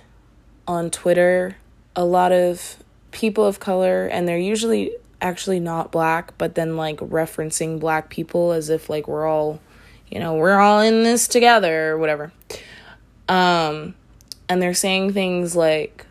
on 0.70 0.88
Twitter 0.88 1.56
a 1.96 2.04
lot 2.04 2.30
of 2.30 2.76
people 3.10 3.44
of 3.44 3.58
color, 3.58 4.06
and 4.06 4.28
they're 4.28 4.38
usually 4.38 4.92
actually 5.20 5.58
not 5.58 5.90
black, 5.90 6.32
but 6.38 6.54
then 6.54 6.76
like 6.76 6.98
referencing 6.98 7.80
black 7.80 8.08
people 8.08 8.52
as 8.52 8.70
if 8.70 8.88
like 8.88 9.08
we're 9.08 9.26
all, 9.26 9.60
you 10.08 10.20
know, 10.20 10.34
we're 10.34 10.60
all 10.60 10.80
in 10.80 11.02
this 11.02 11.26
together 11.26 11.90
or 11.90 11.98
whatever. 11.98 12.32
Um, 13.28 13.94
and 14.48 14.62
they're 14.62 14.72
saying 14.72 15.12
things 15.12 15.56
like, 15.56 16.06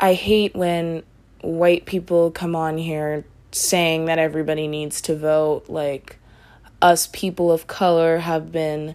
I 0.00 0.14
hate 0.14 0.54
when 0.54 1.02
white 1.42 1.84
people 1.84 2.30
come 2.30 2.56
on 2.56 2.78
here 2.78 3.24
saying 3.52 4.06
that 4.06 4.18
everybody 4.18 4.66
needs 4.66 5.02
to 5.02 5.14
vote, 5.16 5.68
like 5.68 6.16
us 6.80 7.06
people 7.12 7.52
of 7.52 7.66
color 7.66 8.18
have 8.18 8.50
been 8.50 8.94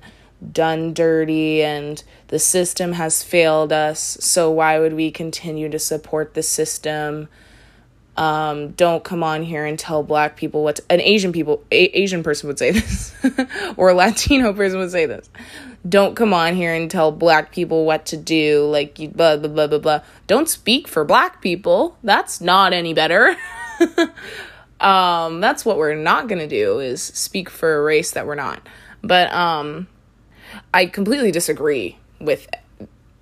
done 0.51 0.93
dirty 0.93 1.63
and 1.63 2.03
the 2.27 2.39
system 2.39 2.93
has 2.93 3.23
failed 3.23 3.71
us, 3.71 4.17
so 4.19 4.51
why 4.51 4.79
would 4.79 4.93
we 4.93 5.11
continue 5.11 5.69
to 5.69 5.79
support 5.79 6.33
the 6.33 6.43
system? 6.43 7.27
Um, 8.17 8.71
don't 8.71 9.03
come 9.03 9.23
on 9.23 9.43
here 9.43 9.65
and 9.65 9.77
tell 9.77 10.01
black 10.01 10.37
people 10.37 10.63
what 10.63 10.77
to, 10.77 10.83
an 10.89 11.01
Asian 11.01 11.33
people 11.33 11.63
a- 11.69 11.99
Asian 11.99 12.23
person 12.23 12.47
would 12.47 12.57
say 12.57 12.71
this 12.71 13.13
or 13.77 13.89
a 13.89 13.93
Latino 13.93 14.53
person 14.53 14.79
would 14.79 14.91
say 14.91 15.05
this. 15.05 15.29
Don't 15.87 16.15
come 16.15 16.33
on 16.33 16.55
here 16.55 16.73
and 16.73 16.89
tell 16.89 17.11
black 17.11 17.51
people 17.51 17.85
what 17.85 18.05
to 18.07 18.17
do 18.17 18.65
like 18.65 18.99
you 18.99 19.09
blah 19.09 19.35
blah 19.35 19.49
blah 19.49 19.67
blah 19.67 19.79
blah. 19.79 20.01
Don't 20.27 20.47
speak 20.47 20.87
for 20.87 21.03
black 21.03 21.41
people. 21.41 21.97
That's 22.03 22.39
not 22.39 22.71
any 22.71 22.93
better. 22.93 23.35
um 24.79 25.41
that's 25.41 25.65
what 25.65 25.77
we're 25.77 25.95
not 25.95 26.29
to 26.29 26.47
do 26.47 26.79
is 26.79 27.01
speak 27.03 27.49
for 27.49 27.75
a 27.75 27.83
race 27.83 28.11
that 28.11 28.25
we're 28.25 28.35
not. 28.35 28.65
But 29.01 29.31
um 29.33 29.87
I 30.73 30.85
completely 30.85 31.31
disagree 31.31 31.97
with 32.19 32.47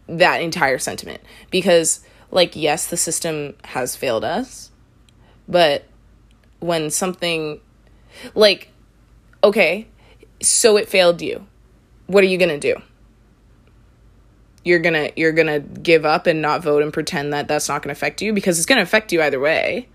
that 0.08 0.42
entire 0.42 0.77
sentiment 0.77 1.22
because 1.50 2.01
like 2.32 2.56
yes, 2.56 2.88
the 2.88 2.98
system 2.98 3.56
has 3.63 3.96
failed 3.96 4.24
us 4.24 4.72
but 5.48 5.86
when 6.60 6.89
something 6.89 7.60
like 8.36 8.70
okay, 9.44 9.88
so 10.42 10.77
it 10.77 10.88
failed 10.88 11.22
you. 11.22 11.46
What 12.08 12.24
are 12.24 12.27
you 12.27 12.38
to 12.50 12.60
do? 12.60 12.82
You're 14.63 14.80
to 14.94 15.12
you're 15.20 15.34
to 15.48 15.60
give 15.60 16.06
up 16.06 16.25
and 16.27 16.42
not 16.42 16.63
vote 16.63 16.84
and 16.84 16.94
pretend 16.94 17.34
that 17.34 17.48
that's 17.48 17.68
not 17.68 17.82
to 17.89 17.98
affect 17.98 18.22
you 18.22 18.34
because 18.34 18.58
it's 18.58 18.65
to 18.77 18.84
affect 18.84 19.12
you 19.12 19.22
either 19.22 19.39
way. 19.39 19.89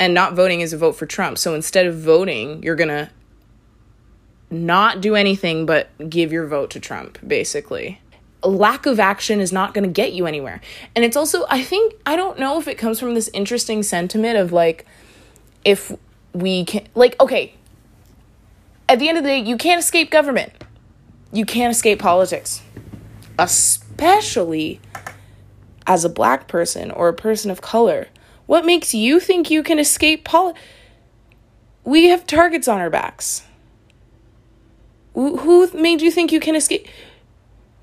And 0.00 0.14
not 0.14 0.34
voting 0.34 0.60
is 0.60 0.72
a 0.72 0.78
vote 0.78 0.92
for 0.92 1.06
Trump. 1.06 1.38
So 1.38 1.54
instead 1.54 1.86
of 1.86 1.98
voting, 1.98 2.62
you're 2.62 2.76
to 2.88 3.10
not 4.50 5.00
do 5.00 5.14
anything 5.14 5.66
but 5.66 5.90
give 6.08 6.32
your 6.32 6.46
vote 6.46 6.70
to 6.70 6.80
Trump, 6.80 7.18
basically 7.26 8.00
lack 8.42 8.86
of 8.86 9.00
action 9.00 9.40
is 9.40 9.52
not 9.52 9.74
going 9.74 9.84
to 9.84 9.90
get 9.90 10.12
you 10.12 10.26
anywhere. 10.26 10.60
And 10.94 11.04
it's 11.04 11.16
also, 11.16 11.44
I 11.48 11.62
think, 11.62 11.94
I 12.06 12.16
don't 12.16 12.38
know 12.38 12.58
if 12.58 12.68
it 12.68 12.76
comes 12.76 13.00
from 13.00 13.14
this 13.14 13.28
interesting 13.32 13.82
sentiment 13.82 14.38
of 14.38 14.52
like, 14.52 14.86
if 15.64 15.92
we 16.32 16.64
can, 16.64 16.86
like, 16.94 17.20
okay, 17.20 17.54
at 18.88 18.98
the 18.98 19.08
end 19.08 19.18
of 19.18 19.24
the 19.24 19.30
day, 19.30 19.38
you 19.38 19.56
can't 19.56 19.80
escape 19.80 20.10
government, 20.10 20.52
you 21.32 21.44
can't 21.44 21.70
escape 21.70 21.98
politics, 21.98 22.62
especially 23.38 24.80
as 25.86 26.04
a 26.04 26.08
black 26.08 26.48
person 26.48 26.90
or 26.90 27.08
a 27.08 27.14
person 27.14 27.50
of 27.50 27.60
color. 27.60 28.08
What 28.46 28.64
makes 28.64 28.94
you 28.94 29.20
think 29.20 29.50
you 29.50 29.62
can 29.62 29.78
escape 29.78 30.24
politics? 30.24 30.60
We 31.84 32.06
have 32.06 32.26
targets 32.26 32.68
on 32.68 32.80
our 32.80 32.90
backs. 32.90 33.42
Who 35.18 35.70
made 35.72 36.00
you 36.00 36.10
think 36.10 36.32
you 36.32 36.40
can 36.40 36.54
escape? 36.54 36.86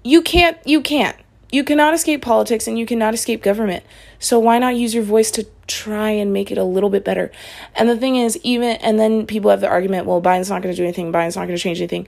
you 0.05 0.21
can't 0.21 0.57
you 0.65 0.79
can't. 0.79 1.17
You 1.51 1.63
cannot 1.63 1.93
escape 1.93 2.21
politics 2.21 2.67
and 2.67 2.77
you 2.77 2.85
cannot 2.85 3.13
escape 3.13 3.41
government. 3.41 3.83
So 4.19 4.39
why 4.39 4.59
not 4.59 4.75
use 4.75 4.93
your 4.93 5.03
voice 5.03 5.31
to 5.31 5.47
try 5.67 6.09
and 6.11 6.31
make 6.31 6.51
it 6.51 6.57
a 6.57 6.63
little 6.63 6.89
bit 6.89 7.03
better? 7.03 7.31
And 7.75 7.89
the 7.89 7.97
thing 7.97 8.15
is 8.15 8.37
even 8.43 8.77
and 8.77 8.99
then 8.99 9.25
people 9.25 9.49
have 9.49 9.61
the 9.61 9.67
argument 9.67 10.05
well 10.05 10.21
biden's 10.21 10.49
not 10.49 10.61
going 10.61 10.73
to 10.73 10.77
do 10.77 10.83
anything 10.83 11.11
biden's 11.11 11.35
not 11.35 11.47
going 11.47 11.57
to 11.57 11.61
change 11.61 11.79
anything. 11.79 12.07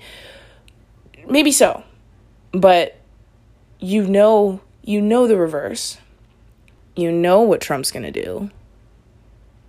Maybe 1.28 1.52
so 1.52 1.84
but 2.52 2.98
you 3.80 4.08
know 4.08 4.62
you 4.84 5.02
know 5.02 5.28
the 5.28 5.38
reverse. 5.38 5.98
You 6.96 7.12
know 7.12 7.42
what 7.42 7.62
trump's 7.62 7.92
going 7.92 8.12
to 8.12 8.24
do. 8.24 8.52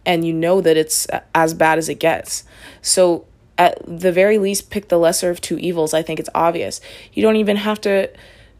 And 0.04 0.24
you 0.24 0.32
know 0.32 0.60
that 0.60 0.76
it's 0.76 1.06
as 1.34 1.52
bad 1.52 1.78
as 1.78 1.88
it 1.88 1.96
gets. 1.96 2.44
So 2.80 3.26
at 3.58 3.78
the 3.84 4.12
very 4.12 4.38
least 4.38 4.70
pick 4.70 4.88
the 4.88 4.98
lesser 4.98 5.30
of 5.30 5.40
two 5.40 5.58
evils. 5.58 5.92
I 5.92 6.02
think 6.02 6.20
it's 6.20 6.30
obvious. 6.34 6.80
You 7.12 7.22
don't 7.22 7.36
even 7.36 7.56
have 7.56 7.80
to 7.82 8.10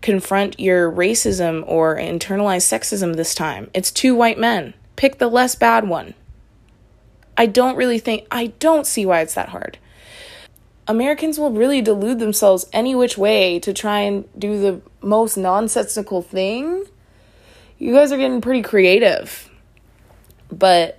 confront 0.02 0.60
your 0.60 0.90
racism 0.90 1.64
or 1.66 1.96
internalized 1.96 2.66
sexism 2.66 3.16
this 3.16 3.34
time. 3.34 3.70
It's 3.72 3.90
two 3.90 4.14
white 4.14 4.38
men. 4.38 4.74
Pick 4.96 5.18
the 5.18 5.28
less 5.28 5.54
bad 5.54 5.88
one. 5.88 6.14
I 7.36 7.46
don't 7.46 7.76
really 7.76 8.00
think, 8.00 8.26
I 8.30 8.48
don't 8.58 8.86
see 8.86 9.06
why 9.06 9.20
it's 9.20 9.34
that 9.34 9.50
hard. 9.50 9.78
Americans 10.88 11.38
will 11.38 11.52
really 11.52 11.80
delude 11.80 12.18
themselves 12.18 12.66
any 12.72 12.94
which 12.94 13.16
way 13.16 13.60
to 13.60 13.72
try 13.72 14.00
and 14.00 14.24
do 14.36 14.60
the 14.60 14.80
most 15.00 15.36
nonsensical 15.36 16.22
thing. 16.22 16.84
You 17.78 17.92
guys 17.92 18.10
are 18.10 18.16
getting 18.16 18.40
pretty 18.40 18.62
creative. 18.62 19.48
But, 20.50 20.98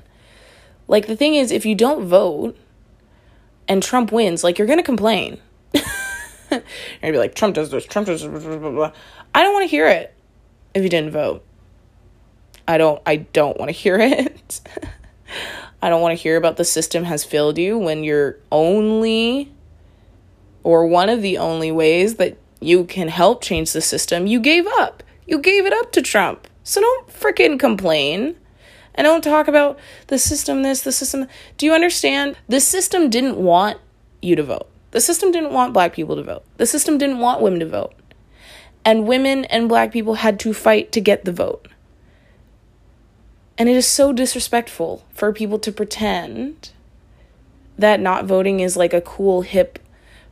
like, 0.88 1.08
the 1.08 1.16
thing 1.16 1.36
is, 1.36 1.52
if 1.52 1.66
you 1.66 1.76
don't 1.76 2.06
vote, 2.06 2.56
and 3.70 3.82
Trump 3.82 4.12
wins, 4.12 4.44
like 4.44 4.58
you're 4.58 4.68
gonna 4.68 4.84
complain. 4.84 5.40
you're 5.74 5.84
gonna 7.02 7.14
be 7.14 7.18
like, 7.18 7.36
Trump 7.36 7.56
does 7.56 7.70
this, 7.70 7.86
Trump 7.86 8.08
does 8.08 8.24
blah, 8.24 8.40
blah, 8.40 8.58
blah, 8.58 8.72
blah. 8.72 8.92
I 9.34 9.44
don't 9.44 9.54
want 9.54 9.64
to 9.64 9.70
hear 9.70 9.88
it 9.88 10.14
if 10.74 10.84
you 10.84 10.90
didn't 10.90 11.12
vote. 11.12 11.46
I 12.68 12.78
don't 12.78 13.02
I 13.06 13.18
don't 13.18 13.58
want 13.58 13.70
to 13.70 13.74
hear 13.74 13.98
it. 14.02 14.60
I 15.82 15.90
don't 15.90 16.02
want 16.02 16.18
to 16.18 16.22
hear 16.22 16.36
about 16.36 16.58
the 16.58 16.66
system 16.66 17.06
has 17.06 17.24
failed 17.24 17.58
you 17.58 17.78
when 17.78 18.04
you're 18.04 18.38
only 18.52 19.54
or 20.64 20.88
one 20.88 21.08
of 21.08 21.22
the 21.22 21.38
only 21.38 21.72
ways 21.72 22.16
that 22.16 22.38
you 22.60 22.84
can 22.84 23.08
help 23.08 23.42
change 23.42 23.72
the 23.72 23.82
system, 23.82 24.28
you 24.28 24.40
gave 24.40 24.68
up. 24.68 25.04
You 25.26 25.40
gave 25.40 25.66
it 25.66 25.74
up 25.74 25.92
to 25.94 26.02
Trump. 26.02 26.48
So 26.64 26.82
don't 26.82 27.08
freaking 27.08 27.60
complain 27.60 28.36
and 29.00 29.06
don't 29.06 29.24
talk 29.24 29.48
about 29.48 29.80
the 30.08 30.20
system 30.20 30.62
this, 30.62 30.82
the 30.82 30.92
system. 30.92 31.26
Do 31.56 31.66
you 31.66 31.72
understand? 31.72 32.36
The 32.50 32.60
system 32.60 33.10
didn't 33.10 33.38
want 33.38 33.78
you 34.22 34.36
to 34.36 34.44
vote. 34.44 34.70
The 34.92 35.00
system 35.00 35.32
didn't 35.32 35.54
want 35.54 35.72
black 35.72 35.94
people 35.94 36.18
to 36.18 36.22
vote. 36.22 36.44
The 36.58 36.66
system 36.66 36.98
didn't 36.98 37.20
want 37.20 37.42
women 37.42 37.62
to 37.62 37.66
vote. 37.66 37.94
And 38.84 39.08
women 39.08 39.46
and 39.46 39.70
black 39.70 39.94
people 39.94 40.16
had 40.16 40.38
to 40.42 40.54
fight 40.54 40.92
to 40.92 41.00
get 41.00 41.24
the 41.24 41.32
vote. 41.32 41.70
And 43.58 43.70
it 43.70 43.78
is 43.78 43.88
so 43.88 44.12
disrespectful 44.12 45.06
for 45.14 45.32
people 45.32 45.60
to 45.60 45.72
pretend 45.72 46.72
that 47.78 48.02
not 48.02 48.26
voting 48.26 48.60
is 48.60 48.76
like 48.76 48.94
a 48.94 49.00
cool, 49.00 49.44
hip, 49.44 49.80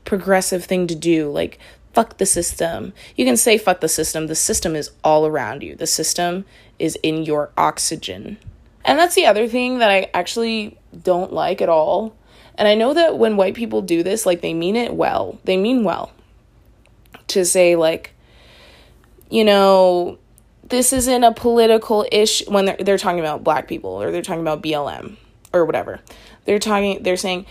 progressive 0.04 0.66
thing 0.66 0.88
to 0.88 0.96
do. 0.96 1.32
Like, 1.32 1.58
fuck 1.94 2.18
the 2.18 2.26
system. 2.26 2.92
You 3.16 3.24
can 3.24 3.38
say 3.38 3.58
fuck 3.58 3.80
the 3.80 3.88
system. 3.88 4.28
The 4.28 4.36
system 4.36 4.76
is 4.76 4.92
all 5.06 5.26
around 5.26 5.64
you, 5.64 5.74
the 5.74 5.88
system 5.88 6.44
is 6.78 6.98
in 7.02 7.24
your 7.24 7.52
oxygen. 7.58 8.38
And 8.88 8.98
that's 8.98 9.16
the 9.16 9.26
other 9.26 9.48
thing 9.50 9.80
that 9.80 9.92
I 9.92 10.10
actually 10.14 10.78
don't 11.04 11.34
like 11.34 11.62
at 11.62 11.68
all. 11.70 12.16
And 12.56 12.68
I 12.68 12.74
know 12.74 12.94
that 12.94 13.18
when 13.18 13.36
white 13.38 13.54
people 13.54 13.82
do 13.82 14.02
this, 14.02 14.26
like 14.26 14.42
they 14.42 14.54
mean 14.54 14.78
it 14.78 14.94
well. 14.94 15.40
They 15.44 15.58
mean 15.58 15.84
well. 15.84 16.12
To 17.28 17.44
say, 17.46 17.76
like, 17.76 18.14
you 19.30 19.44
know, 19.44 20.18
this 20.64 20.94
isn't 20.94 21.24
a 21.24 21.34
political 21.34 22.06
issue 22.12 22.50
when 22.50 22.66
they're, 22.66 22.78
they're 22.80 22.98
talking 22.98 23.20
about 23.20 23.44
black 23.44 23.68
people 23.68 23.92
or 23.92 24.10
they're 24.12 24.22
talking 24.22 24.42
about 24.42 24.64
BLM 24.64 25.18
or 25.54 25.66
whatever. 25.66 26.00
They're 26.46 26.58
talking, 26.58 27.04
they're 27.04 27.18
saying, 27.18 27.46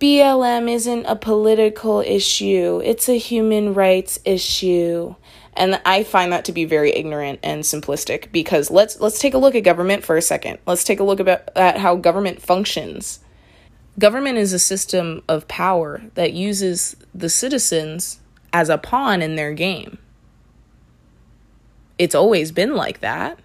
BLM 0.00 0.68
isn't 0.68 1.06
a 1.06 1.14
political 1.14 2.00
issue, 2.00 2.82
it's 2.84 3.08
a 3.08 3.16
human 3.18 3.72
rights 3.72 4.18
issue. 4.24 5.14
And 5.54 5.80
I 5.84 6.02
find 6.02 6.32
that 6.32 6.46
to 6.46 6.52
be 6.52 6.64
very 6.64 6.92
ignorant 6.92 7.40
and 7.42 7.62
simplistic 7.62 8.32
because 8.32 8.70
let's 8.70 8.98
let's 9.00 9.18
take 9.18 9.34
a 9.34 9.38
look 9.38 9.54
at 9.54 9.64
government 9.64 10.02
for 10.04 10.16
a 10.16 10.22
second. 10.22 10.58
Let's 10.66 10.84
take 10.84 10.98
a 10.98 11.04
look 11.04 11.20
about, 11.20 11.48
at 11.54 11.78
how 11.78 11.96
government 11.96 12.40
functions. 12.40 13.20
Government 13.98 14.38
is 14.38 14.54
a 14.54 14.58
system 14.58 15.22
of 15.28 15.48
power 15.48 16.02
that 16.14 16.32
uses 16.32 16.96
the 17.14 17.28
citizens 17.28 18.20
as 18.52 18.70
a 18.70 18.78
pawn 18.78 19.20
in 19.20 19.36
their 19.36 19.52
game. 19.52 19.98
It's 21.98 22.14
always 22.14 22.50
been 22.50 22.74
like 22.74 23.00
that. 23.00 23.38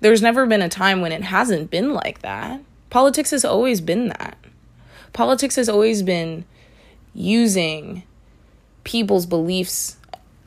There's 0.00 0.20
never 0.20 0.44
been 0.44 0.60
a 0.60 0.68
time 0.68 1.00
when 1.00 1.12
it 1.12 1.22
hasn't 1.22 1.70
been 1.70 1.94
like 1.94 2.20
that. 2.20 2.60
Politics 2.90 3.30
has 3.30 3.44
always 3.44 3.80
been 3.80 4.08
that. 4.08 4.36
Politics 5.14 5.56
has 5.56 5.68
always 5.68 6.02
been 6.02 6.44
using 7.14 8.02
people's 8.84 9.24
beliefs 9.24 9.96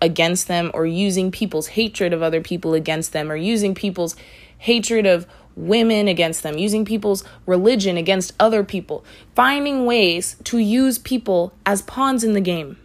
against 0.01 0.47
them 0.47 0.71
or 0.73 0.85
using 0.85 1.31
people's 1.31 1.67
hatred 1.67 2.13
of 2.13 2.21
other 2.21 2.41
people 2.41 2.73
against 2.73 3.13
them 3.13 3.31
or 3.31 3.35
using 3.35 3.73
people's 3.73 4.15
hatred 4.59 5.05
of 5.05 5.27
women 5.55 6.07
against 6.07 6.43
them, 6.43 6.57
using 6.57 6.85
people's 6.85 7.23
religion 7.45 7.97
against 7.97 8.33
other 8.39 8.63
people, 8.63 9.03
finding 9.35 9.85
ways 9.85 10.35
to 10.43 10.59
use 10.59 10.99
people 10.99 11.51
as 11.65 11.81
pawns 11.81 12.23
in 12.23 12.33
the 12.33 12.41
game. 12.41 12.77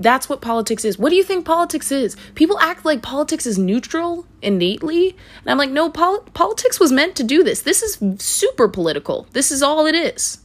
That's 0.00 0.30
what 0.30 0.40
politics 0.40 0.84
is. 0.84 0.98
What 0.98 1.10
do 1.10 1.16
you 1.16 1.22
think 1.22 1.44
politics 1.44 1.92
is? 1.92 2.16
People 2.34 2.58
act 2.58 2.86
like 2.86 3.02
politics 3.02 3.44
is 3.44 3.58
neutral 3.58 4.26
innately. 4.40 5.10
And 5.42 5.50
I'm 5.50 5.58
like, 5.58 5.70
no, 5.70 5.90
pol- 5.90 6.22
politics 6.32 6.80
was 6.80 6.90
meant 6.90 7.16
to 7.16 7.22
do 7.22 7.44
this. 7.44 7.60
This 7.62 7.82
is 7.82 7.98
super 8.18 8.66
political. 8.66 9.26
This 9.32 9.52
is 9.52 9.62
all 9.62 9.84
it 9.84 9.94
is. 9.94 10.38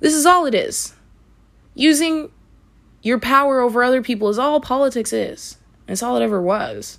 This 0.00 0.12
is 0.12 0.26
all 0.26 0.44
it 0.44 0.54
is. 0.54 0.92
Using 1.74 2.30
your 3.04 3.18
power 3.20 3.60
over 3.60 3.84
other 3.84 4.02
people 4.02 4.30
is 4.30 4.38
all 4.38 4.60
politics 4.60 5.12
is. 5.12 5.58
It's 5.86 6.02
all 6.02 6.16
it 6.16 6.22
ever 6.22 6.40
was. 6.40 6.98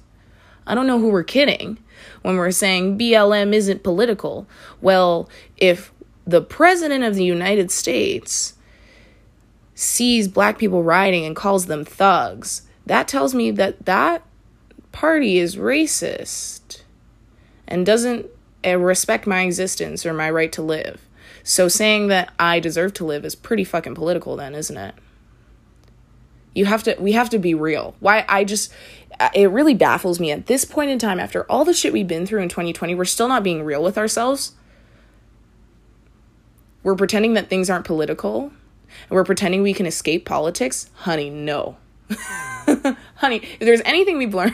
I 0.68 0.76
don't 0.76 0.86
know 0.86 1.00
who 1.00 1.10
we're 1.10 1.24
kidding 1.24 1.80
when 2.22 2.38
we're 2.38 2.52
saying 2.52 2.98
BLM 2.98 3.54
isn't 3.54 3.84
political. 3.84 4.48
Well, 4.82 5.28
if 5.58 5.92
the 6.26 6.42
president 6.42 7.04
of 7.04 7.16
the 7.16 7.24
United 7.24 7.72
States 7.72 8.54
sees 9.74 10.28
black 10.28 10.60
people 10.60 10.84
rioting 10.84 11.26
and 11.26 11.36
calls 11.36 11.66
them 11.66 11.84
thugs, 11.84 12.62
that 12.86 13.08
tells 13.08 13.34
me 13.34 13.50
that 13.52 13.86
that 13.88 14.24
party 14.92 15.40
is 15.40 15.56
racist 15.56 16.84
and 17.68 17.84
doesn't 17.84 18.28
uh, 18.64 18.78
respect 18.78 19.26
my 19.26 19.42
existence 19.42 20.06
or 20.06 20.14
my 20.14 20.30
right 20.30 20.52
to 20.52 20.62
live. 20.62 21.02
So 21.44 21.68
saying 21.68 22.08
that 22.10 22.32
I 22.40 22.60
deserve 22.60 22.94
to 22.96 23.06
live 23.06 23.26
is 23.26 23.34
pretty 23.34 23.64
fucking 23.64 23.96
political 23.96 24.36
then, 24.36 24.54
isn't 24.54 24.78
it? 24.78 24.94
You 26.56 26.66
have 26.66 26.84
to 26.84 26.96
we 26.98 27.12
have 27.12 27.30
to 27.30 27.38
be 27.38 27.54
real. 27.54 27.96
Why 28.00 28.26
I 28.28 28.46
just 28.46 28.72
uh, 29.20 29.30
it 29.36 29.52
really 29.52 29.74
baffles 29.76 30.20
me 30.20 30.32
at 30.32 30.48
this 30.48 30.66
point 30.66 30.90
in 30.90 30.98
time 30.98 31.20
after 31.20 31.44
all 31.44 31.66
the 31.66 31.74
shit 31.74 31.94
we've 31.94 32.08
been 32.08 32.26
through 32.26 32.42
in 32.42 32.50
2020, 32.50 32.96
we're 32.96 33.06
still 33.06 33.28
not 33.28 33.44
being 33.44 33.64
real 33.64 33.84
with 33.84 33.98
ourselves. 33.98 34.54
We're 36.82 36.96
pretending 36.96 37.34
that 37.34 37.50
things 37.50 37.70
aren't 37.70 37.86
political 37.86 38.54
and 39.10 39.12
we're 39.12 39.26
pretending 39.26 39.62
we 39.62 39.74
can 39.74 39.86
escape 39.86 40.26
politics. 40.26 40.90
Honey, 40.94 41.30
no. 41.30 41.78
Honey, 43.16 43.38
if 43.38 43.60
there's 43.60 43.82
anything 43.84 44.18
we've 44.18 44.34
learned, 44.34 44.54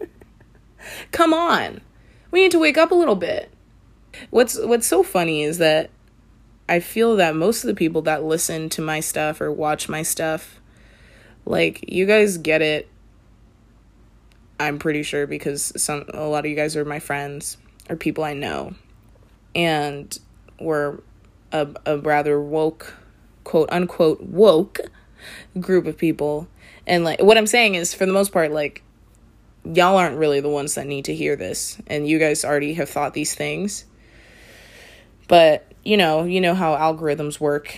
come 1.12 1.34
on. 1.34 1.82
We 2.30 2.40
need 2.40 2.52
to 2.52 2.58
wake 2.58 2.78
up 2.78 2.92
a 2.92 2.94
little 2.94 3.16
bit. 3.16 3.52
What's 4.30 4.58
what's 4.58 4.86
so 4.86 5.02
funny 5.02 5.42
is 5.42 5.58
that 5.58 5.90
I 6.68 6.80
feel 6.80 7.16
that 7.16 7.34
most 7.36 7.62
of 7.62 7.68
the 7.68 7.74
people 7.74 8.00
that 8.02 8.24
listen 8.24 8.68
to 8.70 8.82
my 8.82 9.00
stuff 9.00 9.40
or 9.40 9.52
watch 9.52 9.88
my 9.88 10.02
stuff 10.02 10.59
like 11.50 11.84
you 11.88 12.06
guys 12.06 12.38
get 12.38 12.62
it 12.62 12.88
I'm 14.60 14.78
pretty 14.78 15.02
sure 15.02 15.26
because 15.26 15.72
some 15.82 16.04
a 16.14 16.26
lot 16.26 16.44
of 16.44 16.50
you 16.50 16.56
guys 16.56 16.76
are 16.76 16.84
my 16.84 17.00
friends 17.00 17.56
or 17.88 17.96
people 17.96 18.22
I 18.24 18.34
know 18.34 18.74
and 19.54 20.16
we're 20.60 20.98
a, 21.50 21.66
a 21.86 21.98
rather 21.98 22.40
woke 22.40 22.94
quote 23.42 23.68
unquote 23.72 24.20
woke 24.22 24.80
group 25.58 25.86
of 25.86 25.98
people. 25.98 26.46
And 26.86 27.04
like 27.04 27.20
what 27.20 27.36
I'm 27.36 27.46
saying 27.46 27.74
is 27.74 27.94
for 27.94 28.06
the 28.06 28.12
most 28.12 28.32
part 28.32 28.52
like 28.52 28.82
y'all 29.64 29.96
aren't 29.96 30.18
really 30.18 30.40
the 30.40 30.48
ones 30.48 30.76
that 30.76 30.86
need 30.86 31.06
to 31.06 31.14
hear 31.14 31.36
this 31.36 31.78
and 31.86 32.06
you 32.06 32.18
guys 32.18 32.44
already 32.44 32.74
have 32.74 32.88
thought 32.88 33.12
these 33.12 33.34
things. 33.34 33.86
But 35.26 35.66
you 35.82 35.96
know 35.96 36.24
you 36.24 36.40
know 36.40 36.54
how 36.54 36.76
algorithms 36.76 37.40
work 37.40 37.76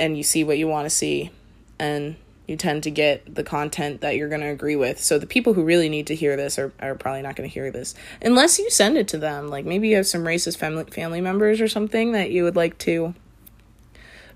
and 0.00 0.16
you 0.16 0.24
see 0.24 0.42
what 0.42 0.58
you 0.58 0.66
want 0.66 0.86
to 0.86 0.90
see 0.90 1.30
and 1.78 2.16
you 2.46 2.56
tend 2.56 2.82
to 2.82 2.90
get 2.90 3.34
the 3.34 3.42
content 3.42 4.02
that 4.02 4.16
you're 4.16 4.28
going 4.28 4.42
to 4.42 4.48
agree 4.48 4.76
with. 4.76 5.00
So 5.00 5.18
the 5.18 5.26
people 5.26 5.54
who 5.54 5.64
really 5.64 5.88
need 5.88 6.06
to 6.08 6.14
hear 6.14 6.36
this 6.36 6.58
are, 6.58 6.72
are 6.78 6.94
probably 6.94 7.22
not 7.22 7.36
going 7.36 7.48
to 7.48 7.52
hear 7.52 7.70
this. 7.70 7.94
Unless 8.20 8.58
you 8.58 8.68
send 8.70 8.98
it 8.98 9.08
to 9.08 9.18
them. 9.18 9.48
Like 9.48 9.64
maybe 9.64 9.88
you 9.88 9.96
have 9.96 10.06
some 10.06 10.24
racist 10.24 10.58
family 10.58 10.84
family 10.84 11.20
members 11.20 11.60
or 11.60 11.68
something 11.68 12.12
that 12.12 12.30
you 12.30 12.44
would 12.44 12.56
like 12.56 12.76
to 12.78 13.14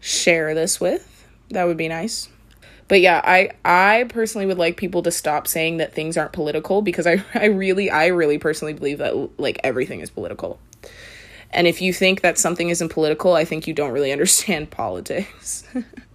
share 0.00 0.54
this 0.54 0.80
with. 0.80 1.26
That 1.50 1.64
would 1.64 1.76
be 1.76 1.88
nice. 1.88 2.28
But 2.88 3.02
yeah 3.02 3.20
i 3.22 3.50
i 3.66 4.06
personally 4.08 4.46
would 4.46 4.56
like 4.56 4.78
people 4.78 5.02
to 5.02 5.10
stop 5.10 5.46
saying 5.46 5.76
that 5.76 5.92
things 5.92 6.16
aren't 6.16 6.32
political 6.32 6.80
because 6.80 7.06
i 7.06 7.22
i 7.34 7.44
really 7.44 7.90
i 7.90 8.06
really 8.06 8.38
personally 8.38 8.72
believe 8.72 8.98
that 8.98 9.38
like 9.38 9.60
everything 9.62 10.00
is 10.00 10.10
political. 10.10 10.58
And 11.50 11.66
if 11.66 11.80
you 11.80 11.94
think 11.94 12.20
that 12.22 12.38
something 12.38 12.70
isn't 12.70 12.88
political 12.88 13.34
i 13.34 13.44
think 13.44 13.66
you 13.66 13.74
don't 13.74 13.90
really 13.90 14.10
understand 14.18 14.70
politics 14.70 15.64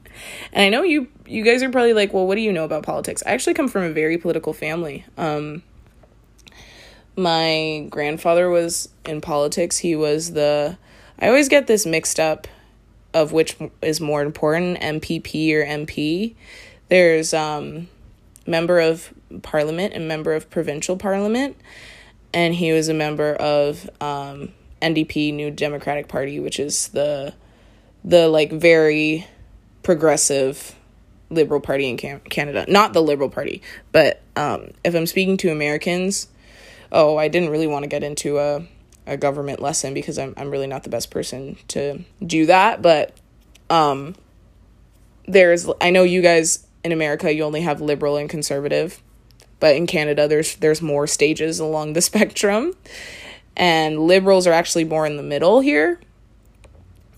and 0.51 0.63
i 0.63 0.69
know 0.69 0.83
you 0.83 1.07
you 1.25 1.43
guys 1.43 1.63
are 1.63 1.69
probably 1.69 1.93
like 1.93 2.13
well 2.13 2.27
what 2.27 2.35
do 2.35 2.41
you 2.41 2.51
know 2.51 2.65
about 2.65 2.83
politics? 2.83 3.23
I 3.25 3.31
actually 3.31 3.53
come 3.53 3.67
from 3.67 3.83
a 3.83 3.91
very 3.91 4.17
political 4.17 4.53
family. 4.53 5.05
Um 5.17 5.63
my 7.15 7.85
grandfather 7.89 8.49
was 8.49 8.89
in 9.05 9.21
politics. 9.21 9.77
He 9.77 9.95
was 9.95 10.33
the 10.33 10.77
i 11.19 11.27
always 11.27 11.49
get 11.49 11.67
this 11.67 11.85
mixed 11.85 12.19
up 12.19 12.47
of 13.13 13.31
which 13.31 13.57
is 13.81 14.01
more 14.01 14.21
important, 14.21 14.79
MPP 14.79 15.53
or 15.53 15.63
MP. 15.63 16.35
There's 16.89 17.33
um, 17.33 17.87
member 18.45 18.79
of 18.79 19.13
parliament 19.41 19.93
and 19.93 20.07
member 20.07 20.33
of 20.33 20.49
provincial 20.49 20.97
parliament, 20.97 21.57
and 22.33 22.55
he 22.55 22.71
was 22.71 22.89
a 22.89 22.93
member 22.93 23.35
of 23.35 23.89
um, 24.01 24.49
NDP, 24.81 25.33
New 25.33 25.51
Democratic 25.51 26.07
Party, 26.07 26.39
which 26.39 26.59
is 26.59 26.89
the 26.89 27.33
the 28.03 28.27
like 28.27 28.51
very 28.51 29.25
progressive 29.83 30.75
liberal 31.29 31.59
party 31.59 31.89
in 31.89 31.97
Canada. 31.97 32.65
Not 32.67 32.93
the 32.93 33.01
liberal 33.01 33.29
party, 33.29 33.61
but 33.91 34.21
um, 34.35 34.71
if 34.83 34.95
I'm 34.95 35.05
speaking 35.05 35.37
to 35.37 35.51
Americans, 35.51 36.27
oh, 36.91 37.17
I 37.17 37.27
didn't 37.27 37.49
really 37.49 37.67
want 37.67 37.83
to 37.83 37.89
get 37.89 38.03
into 38.03 38.39
a 38.39 38.65
a 39.05 39.17
government 39.17 39.59
lesson 39.59 39.93
because 39.93 40.17
I'm 40.17 40.33
I'm 40.37 40.49
really 40.49 40.67
not 40.67 40.83
the 40.83 40.89
best 40.89 41.11
person 41.11 41.57
to 41.69 42.03
do 42.25 42.45
that, 42.45 42.81
but 42.81 43.13
um 43.69 44.15
there's 45.27 45.69
I 45.81 45.89
know 45.89 46.03
you 46.03 46.21
guys 46.21 46.65
in 46.83 46.91
America 46.91 47.33
you 47.33 47.43
only 47.43 47.61
have 47.61 47.81
liberal 47.81 48.17
and 48.17 48.29
conservative, 48.29 49.01
but 49.59 49.75
in 49.75 49.87
Canada 49.87 50.27
there's 50.27 50.55
there's 50.55 50.81
more 50.81 51.07
stages 51.07 51.59
along 51.59 51.93
the 51.93 52.01
spectrum. 52.09 52.75
And 53.55 53.99
liberals 53.99 54.47
are 54.47 54.53
actually 54.53 54.85
more 54.85 55.05
in 55.05 55.15
the 55.15 55.23
middle 55.23 55.59
here, 55.59 55.99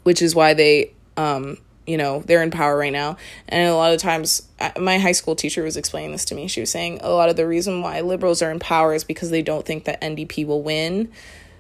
which 0.04 0.22
is 0.22 0.36
why 0.36 0.54
they 0.54 0.94
um 1.18 1.58
you 1.86 1.98
know 1.98 2.22
they're 2.26 2.44
in 2.44 2.52
power 2.52 2.78
right 2.78 2.94
now 2.94 3.18
and 3.48 3.70
a 3.70 3.76
lot 3.76 3.94
of 3.94 4.00
times 4.00 4.48
my 4.80 4.98
high 4.98 5.12
school 5.12 5.36
teacher 5.36 5.64
was 5.64 5.78
explaining 5.78 6.12
this 6.12 6.26
to 6.26 6.36
me 6.36 6.48
she 6.48 6.60
was 6.60 6.72
saying 6.72 7.00
a 7.02 7.10
lot 7.10 7.30
of 7.30 7.36
the 7.36 7.48
reason 7.48 7.82
why 7.82 8.02
liberals 8.02 8.42
are 8.42 8.52
in 8.52 8.60
power 8.60 8.94
is 8.94 9.04
because 9.04 9.30
they 9.30 9.42
don't 9.42 9.66
think 9.66 9.84
that 9.84 10.02
ndp 10.02 10.46
will 10.46 10.64
win 10.64 11.12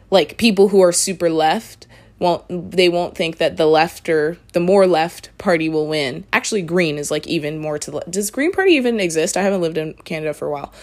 like 0.09 0.38
people 0.38 0.69
who 0.69 0.81
are 0.81 0.91
super 0.91 1.29
left 1.29 1.88
won't 2.19 2.71
they 2.71 2.89
won't 2.89 3.15
think 3.15 3.38
that 3.38 3.57
the 3.57 3.65
left 3.65 4.07
or 4.09 4.38
the 4.53 4.59
more 4.59 4.88
left 4.88 5.35
party 5.38 5.69
will 5.69 5.88
win. 5.88 6.25
Actually, 6.31 6.61
Green 6.61 6.97
is 6.97 7.11
like 7.11 7.27
even 7.27 7.59
more 7.59 7.77
to 7.77 7.91
the 7.91 7.99
does 8.09 8.31
Green 8.31 8.51
Party 8.51 8.73
even 8.73 8.99
exist? 8.99 9.38
I 9.38 9.41
haven't 9.41 9.61
lived 9.61 9.77
in 9.77 9.93
Canada 9.93 10.33
for 10.33 10.47
a 10.47 10.51
while. 10.51 10.73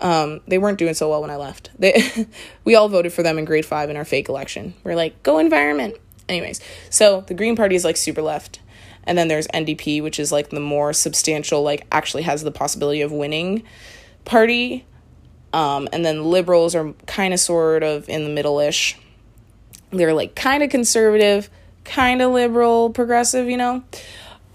Um, 0.00 0.40
they 0.46 0.58
weren't 0.58 0.78
doing 0.78 0.94
so 0.94 1.10
well 1.10 1.20
when 1.20 1.30
I 1.30 1.36
left. 1.36 1.70
They 1.78 2.26
we 2.64 2.74
all 2.74 2.88
voted 2.88 3.12
for 3.12 3.22
them 3.22 3.38
in 3.38 3.44
grade 3.44 3.66
five 3.66 3.90
in 3.90 3.96
our 3.96 4.04
fake 4.04 4.28
election. 4.28 4.74
We're 4.84 4.94
like, 4.94 5.22
go 5.22 5.38
environment. 5.38 5.96
Anyways, 6.28 6.60
so 6.90 7.22
the 7.22 7.34
Green 7.34 7.56
Party 7.56 7.74
is 7.74 7.84
like 7.84 7.96
super 7.96 8.22
left. 8.22 8.60
And 9.08 9.16
then 9.16 9.28
there's 9.28 9.48
NDP, 9.48 10.02
which 10.02 10.20
is 10.20 10.30
like 10.30 10.50
the 10.50 10.60
more 10.60 10.92
substantial, 10.92 11.62
like 11.62 11.86
actually 11.90 12.22
has 12.24 12.44
the 12.44 12.52
possibility 12.52 13.00
of 13.00 13.10
winning 13.10 13.64
party. 14.26 14.84
Um, 15.54 15.88
and 15.92 16.04
then 16.04 16.24
liberals 16.24 16.74
are 16.74 16.92
kind 17.06 17.32
of 17.32 17.40
sort 17.40 17.82
of 17.82 18.06
in 18.08 18.24
the 18.24 18.30
middle 18.30 18.60
ish. 18.60 18.98
They're 19.90 20.12
like 20.12 20.34
kind 20.34 20.62
of 20.62 20.68
conservative, 20.68 21.48
kind 21.84 22.20
of 22.20 22.32
liberal, 22.32 22.90
progressive, 22.90 23.48
you 23.48 23.56
know? 23.56 23.82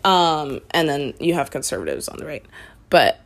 Um, 0.05 0.61
and 0.69 0.87
then 0.87 1.15
you 1.19 1.33
have 1.33 1.49
conservatives 1.49 2.07
on 2.07 2.19
the 2.19 2.25
right. 2.25 2.45
But 2.91 3.19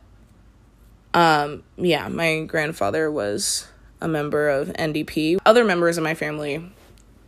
um, 1.12 1.62
yeah, 1.76 2.08
my 2.08 2.44
grandfather 2.44 3.10
was 3.10 3.68
a 4.00 4.08
member 4.08 4.48
of 4.48 4.68
NDP. 4.68 5.40
Other 5.44 5.64
members 5.64 5.98
of 5.98 6.04
my 6.04 6.14
family 6.14 6.70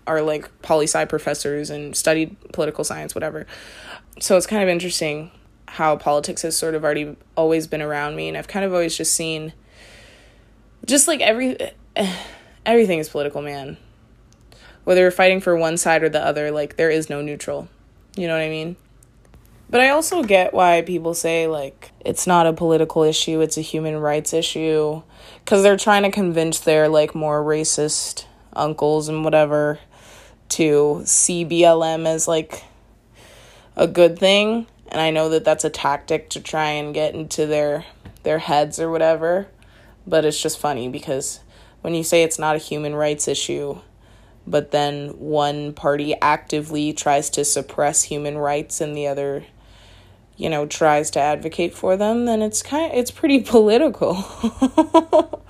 are 0.06 0.22
like 0.22 0.62
poli 0.62 0.86
sci 0.86 1.04
professors 1.04 1.70
and 1.70 1.94
studied 1.94 2.36
political 2.52 2.84
science, 2.84 3.14
whatever. 3.14 3.46
So 4.20 4.37
it's 4.37 4.46
kind 4.46 4.62
of 4.62 4.68
interesting 4.68 5.30
how 5.66 5.96
politics 5.96 6.42
has 6.42 6.56
sort 6.56 6.74
of 6.74 6.85
already 6.85 7.16
always 7.37 7.66
been 7.66 7.80
around 7.80 8.16
me, 8.16 8.28
and 8.28 8.37
I've 8.37 8.48
kind 8.48 8.64
of 8.64 8.72
always 8.72 8.96
just 8.96 9.14
seen 9.14 9.54
just 10.87 11.09
like 11.09 11.20
every 11.20 11.56
everything 12.66 12.98
is 12.98 13.09
political, 13.09 13.40
man. 13.42 13.78
Whether 14.85 15.02
you're 15.02 15.11
fighting 15.11 15.40
for 15.40 15.56
one 15.56 15.76
side 15.76 16.02
or 16.02 16.09
the 16.09 16.24
other, 16.24 16.50
like 16.50 16.76
there 16.76 16.90
is 16.90 17.09
no 17.09 17.22
neutral. 17.22 17.68
You 18.16 18.26
know 18.26 18.35
what 18.35 18.42
I 18.42 18.48
mean? 18.48 18.76
But 19.70 19.80
I 19.80 19.90
also 19.90 20.22
get 20.22 20.52
why 20.52 20.83
people 20.83 21.14
say 21.14 21.46
like 21.46 21.92
it's 22.00 22.26
not 22.26 22.46
a 22.46 22.52
political 22.52 23.02
issue, 23.02 23.40
it's 23.40 23.56
a 23.56 23.62
human 23.62 23.96
rights 23.96 24.35
issue 24.35 25.02
cuz 25.46 25.62
they're 25.62 25.76
trying 25.76 26.02
to 26.02 26.11
convince 26.11 26.59
their 26.59 26.88
like 26.88 27.14
more 27.14 27.42
racist 27.42 28.24
uncles 28.52 29.09
and 29.09 29.24
whatever 29.24 29.78
to 30.50 31.02
see 31.04 31.44
BLM 31.44 32.06
as 32.06 32.26
like 32.26 32.64
a 33.80 33.88
good 33.88 34.18
thing 34.18 34.66
and 34.88 35.00
I 35.00 35.10
know 35.10 35.30
that 35.30 35.44
that's 35.44 35.64
a 35.64 35.70
tactic 35.70 36.28
to 36.30 36.40
try 36.40 36.70
and 36.70 36.94
get 36.94 37.14
into 37.14 37.46
their 37.46 37.86
their 38.22 38.38
heads 38.38 38.78
or 38.78 38.90
whatever 38.90 39.48
but 40.06 40.24
it's 40.24 40.40
just 40.40 40.58
funny 40.58 40.88
because 40.88 41.40
when 41.80 41.94
you 41.94 42.04
say 42.04 42.22
it's 42.22 42.38
not 42.38 42.56
a 42.56 42.58
human 42.58 42.94
rights 42.94 43.28
issue, 43.28 43.78
but 44.46 44.70
then 44.70 45.08
one 45.18 45.72
party 45.72 46.14
actively 46.20 46.92
tries 46.92 47.30
to 47.30 47.44
suppress 47.44 48.02
human 48.04 48.36
rights 48.36 48.80
and 48.80 48.96
the 48.96 49.06
other 49.06 49.44
you 50.36 50.48
know 50.48 50.66
tries 50.66 51.10
to 51.10 51.20
advocate 51.20 51.74
for 51.74 51.98
them 51.98 52.24
then 52.24 52.40
it's 52.40 52.62
kind 52.62 52.90
of, 52.90 52.98
it's 52.98 53.10
pretty 53.10 53.40
political 53.56 54.14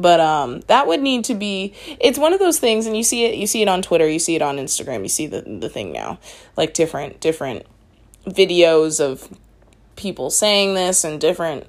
but 0.00 0.20
um 0.20 0.60
that 0.62 0.86
would 0.86 1.00
need 1.00 1.24
to 1.24 1.34
be 1.34 1.74
it's 2.00 2.18
one 2.18 2.32
of 2.32 2.38
those 2.38 2.58
things 2.58 2.86
and 2.86 2.96
you 2.96 3.02
see 3.02 3.24
it 3.24 3.34
you 3.36 3.46
see 3.46 3.62
it 3.62 3.68
on 3.68 3.82
Twitter 3.82 4.08
you 4.08 4.18
see 4.18 4.36
it 4.36 4.42
on 4.42 4.56
Instagram 4.56 5.02
you 5.02 5.08
see 5.08 5.26
the 5.26 5.42
the 5.42 5.68
thing 5.68 5.92
now. 5.92 6.18
Like 6.56 6.74
different 6.74 7.20
different 7.20 7.66
videos 8.26 9.00
of 9.00 9.28
people 9.96 10.30
saying 10.30 10.74
this 10.74 11.04
and 11.04 11.20
different 11.20 11.66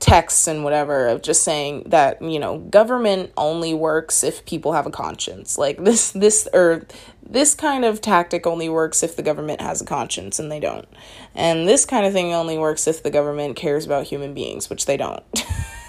texts 0.00 0.46
and 0.46 0.64
whatever 0.64 1.06
of 1.06 1.22
just 1.22 1.42
saying 1.42 1.84
that 1.86 2.20
you 2.20 2.38
know 2.38 2.58
government 2.58 3.32
only 3.36 3.72
works 3.72 4.22
if 4.22 4.44
people 4.44 4.72
have 4.72 4.86
a 4.86 4.90
conscience. 4.90 5.56
Like 5.56 5.82
this 5.82 6.10
this 6.10 6.48
or 6.52 6.86
this 7.26 7.54
kind 7.54 7.84
of 7.84 8.00
tactic 8.00 8.46
only 8.46 8.68
works 8.68 9.02
if 9.02 9.16
the 9.16 9.22
government 9.22 9.60
has 9.60 9.80
a 9.80 9.84
conscience 9.84 10.38
and 10.38 10.52
they 10.52 10.60
don't. 10.60 10.86
And 11.34 11.66
this 11.66 11.84
kind 11.86 12.04
of 12.04 12.12
thing 12.12 12.34
only 12.34 12.58
works 12.58 12.86
if 12.86 13.02
the 13.02 13.10
government 13.10 13.56
cares 13.56 13.86
about 13.86 14.04
human 14.04 14.34
beings 14.34 14.68
which 14.68 14.86
they 14.86 14.96
don't 14.96 15.24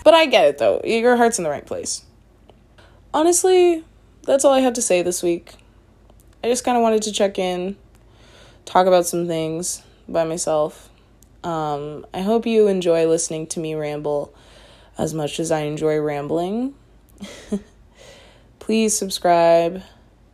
but 0.06 0.14
i 0.14 0.26
get 0.26 0.46
it 0.46 0.58
though 0.58 0.80
your 0.86 1.18
heart's 1.18 1.38
in 1.38 1.44
the 1.44 1.50
right 1.50 1.66
place 1.66 2.06
honestly 3.14 3.84
that's 4.24 4.46
all 4.46 4.54
i 4.54 4.62
had 4.62 4.76
to 4.76 4.82
say 4.82 5.02
this 5.02 5.22
week 5.22 5.56
i 6.42 6.48
just 6.48 6.64
kind 6.64 6.78
of 6.78 6.82
wanted 6.82 7.02
to 7.02 7.12
check 7.12 7.38
in 7.38 7.76
talk 8.64 8.88
about 8.88 9.06
some 9.06 9.28
things 9.28 9.84
by 10.08 10.24
myself 10.24 10.90
um, 11.46 12.08
I 12.12 12.22
hope 12.22 12.48
you 12.48 12.68
enjoy 12.68 13.06
listening 13.06 13.46
to 13.48 13.60
me 13.60 13.76
ramble 13.76 14.34
as 14.98 15.14
much 15.14 15.40
as 15.40 15.52
I 15.52 15.60
enjoy 15.60 16.00
rambling. 16.00 16.74
Please 18.60 18.98
subscribe, 18.98 19.84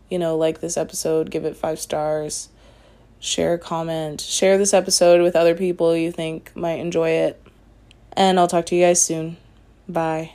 you 0.10 0.18
know, 0.18 0.38
like 0.38 0.62
this 0.62 0.78
episode, 0.78 1.30
give 1.30 1.44
it 1.44 1.58
five 1.58 1.80
stars, 1.80 2.48
share 3.20 3.56
a 3.56 3.60
comment, 3.60 4.22
share 4.22 4.58
this 4.58 4.74
episode 4.74 5.22
with 5.22 5.36
other 5.36 5.54
people 5.54 5.98
you 5.98 6.14
think 6.14 6.56
might 6.56 6.80
enjoy 6.80 7.10
it. 7.10 7.42
And 8.14 8.40
I'll 8.40 8.48
talk 8.48 8.66
to 8.68 8.76
you 8.76 8.86
guys 8.86 9.02
soon. 9.02 9.36
Bye. 9.91 10.32